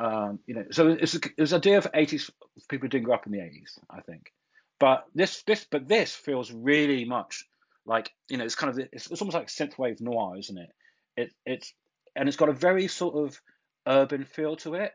[0.00, 2.30] um, you know, so it's it's idea of '80s
[2.70, 3.78] people who didn't grow up in the '80s.
[3.90, 4.32] I think,
[4.78, 7.44] but this this but this feels really much
[7.84, 10.70] like you know it's kind of it's, it's almost like synthwave noir, isn't it?
[11.18, 11.74] It it's
[12.16, 13.38] and it's got a very sort of
[13.86, 14.92] urban feel to it.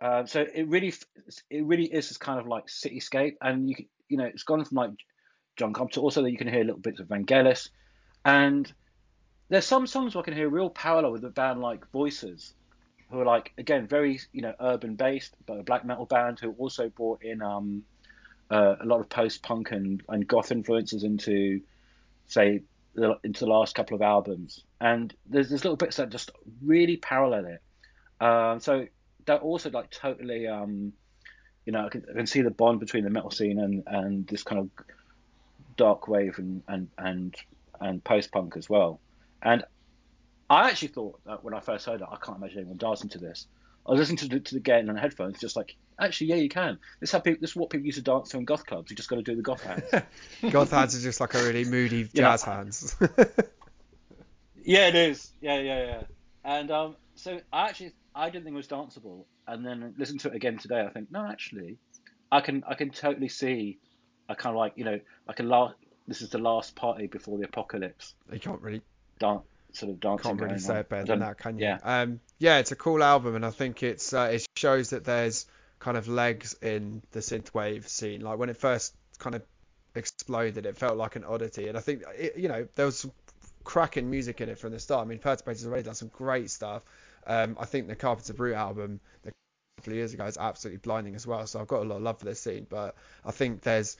[0.00, 0.94] Uh, so it really,
[1.50, 3.74] it really is this kind of like cityscape, and you
[4.08, 4.90] you know it's gone from like
[5.56, 7.68] John Carpenter also that you can hear little bits of Vangelis,
[8.24, 8.72] and
[9.48, 12.54] there's some songs where I can hear real parallel with a band like Voices,
[13.10, 16.52] who are like again very you know urban based, but a black metal band who
[16.58, 17.84] also brought in um,
[18.50, 21.60] uh, a lot of post punk and, and goth influences into
[22.26, 22.62] say
[22.94, 26.30] the, into the last couple of albums, and there's there's little bits that just
[26.62, 27.62] really parallel it.
[28.24, 28.86] Um, so
[29.26, 30.92] that also like totally, um,
[31.66, 34.26] you know, I can, I can see the bond between the metal scene and, and
[34.26, 34.86] this kind of
[35.76, 37.34] dark wave and and and,
[37.80, 39.00] and post punk as well.
[39.42, 39.64] And
[40.50, 43.18] I actually thought that when I first heard it, I can't imagine anyone dancing to
[43.18, 43.46] this.
[43.86, 46.48] I was listening to the, to the game on headphones, just like, actually, yeah, you
[46.48, 46.78] can.
[47.00, 48.90] This is how people, this is what people used to dance to in goth clubs.
[48.90, 49.84] You just got to do the goth hands.
[50.50, 52.96] goth hands are just like a really moody jazz hands.
[54.64, 55.32] yeah, it is.
[55.40, 56.02] Yeah, yeah, yeah.
[56.44, 60.28] And um, so I actually I didn't think it was danceable, and then listen to
[60.28, 60.82] it again today.
[60.82, 61.78] I think no, actually,
[62.32, 63.78] I can I can totally see.
[64.28, 65.74] I kind of like you know like a last.
[66.06, 68.14] This is the last party before the apocalypse.
[68.28, 68.82] They can't really
[69.18, 69.44] dance
[69.76, 70.30] sort of dancing.
[70.30, 70.80] Can't really say on.
[70.80, 71.64] it better than that, can you?
[71.64, 71.78] Yeah.
[71.82, 75.46] Um, yeah, it's a cool album, and I think it's uh, it shows that there's
[75.78, 78.20] kind of legs in the synthwave scene.
[78.20, 79.42] Like when it first kind of
[79.94, 83.12] exploded, it felt like an oddity, and I think it, you know there was some
[83.64, 85.06] cracking music in it from the start.
[85.06, 86.82] I mean, Perturbator's already done some great stuff.
[87.26, 89.32] Um, I think the Carpenter Brut album a
[89.78, 91.46] couple of years ago is absolutely blinding as well.
[91.46, 92.94] So I've got a lot of love for this scene, but
[93.24, 93.96] I think there's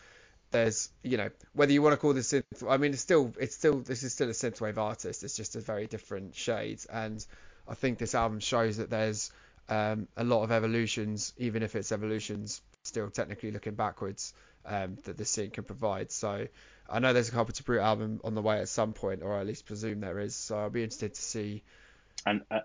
[0.54, 3.54] there's you know whether you want to call this synth I mean it's still it's
[3.54, 7.24] still this is still a synthwave artist it's just a very different shade and
[7.68, 9.30] I think this album shows that there's
[9.68, 14.32] um, a lot of evolutions even if it's evolutions still technically looking backwards
[14.66, 16.10] um, that the scene can provide.
[16.10, 16.46] So
[16.88, 19.46] I know there's a Carpenter Brut album on the way at some point, or at
[19.46, 20.34] least presume there is.
[20.34, 21.62] So I'll be interested to see.
[22.26, 22.60] And uh,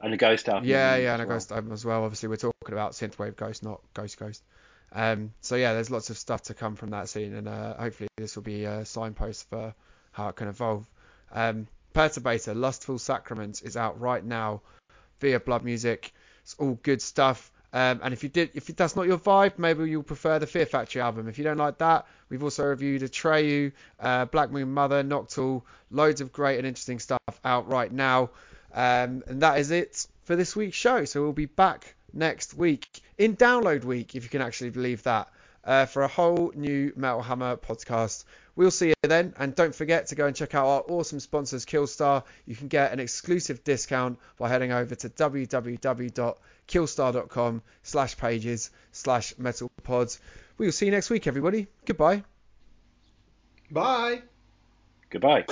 [0.00, 0.68] and a Ghost album.
[0.68, 1.36] Yeah, yeah, and a well.
[1.36, 2.04] Ghost album as well.
[2.04, 4.42] Obviously, we're talking about synthwave Ghost, not Ghost Ghost.
[4.92, 8.08] Um, so yeah, there's lots of stuff to come from that scene, and uh, hopefully
[8.16, 9.74] this will be a signpost for
[10.12, 10.86] how it can evolve.
[11.32, 14.62] Um, Perturbator, Lustful Sacraments is out right now
[15.20, 16.12] via Blood Music.
[16.42, 17.50] It's all good stuff.
[17.72, 20.64] Um, and if you did, if that's not your vibe, maybe you'll prefer the Fear
[20.64, 21.28] Factory album.
[21.28, 26.22] If you don't like that, we've also reviewed Atreyu, uh, Black Moon Mother, Noctule, loads
[26.22, 28.30] of great and interesting stuff out right now.
[28.72, 31.04] Um, and that is it for this week's show.
[31.04, 35.28] So we'll be back next week in download week, if you can actually believe that,
[35.64, 38.24] uh, for a whole new Metal Hammer podcast.
[38.56, 41.64] We'll see you then, and don't forget to go and check out our awesome sponsors,
[41.64, 42.24] Killstar.
[42.44, 50.18] You can get an exclusive discount by heading over to www.killstar.com slash pages slash metalpods.
[50.56, 51.68] We will see you next week, everybody.
[51.86, 52.24] Goodbye.
[53.70, 54.22] Bye.
[55.10, 55.44] Goodbye.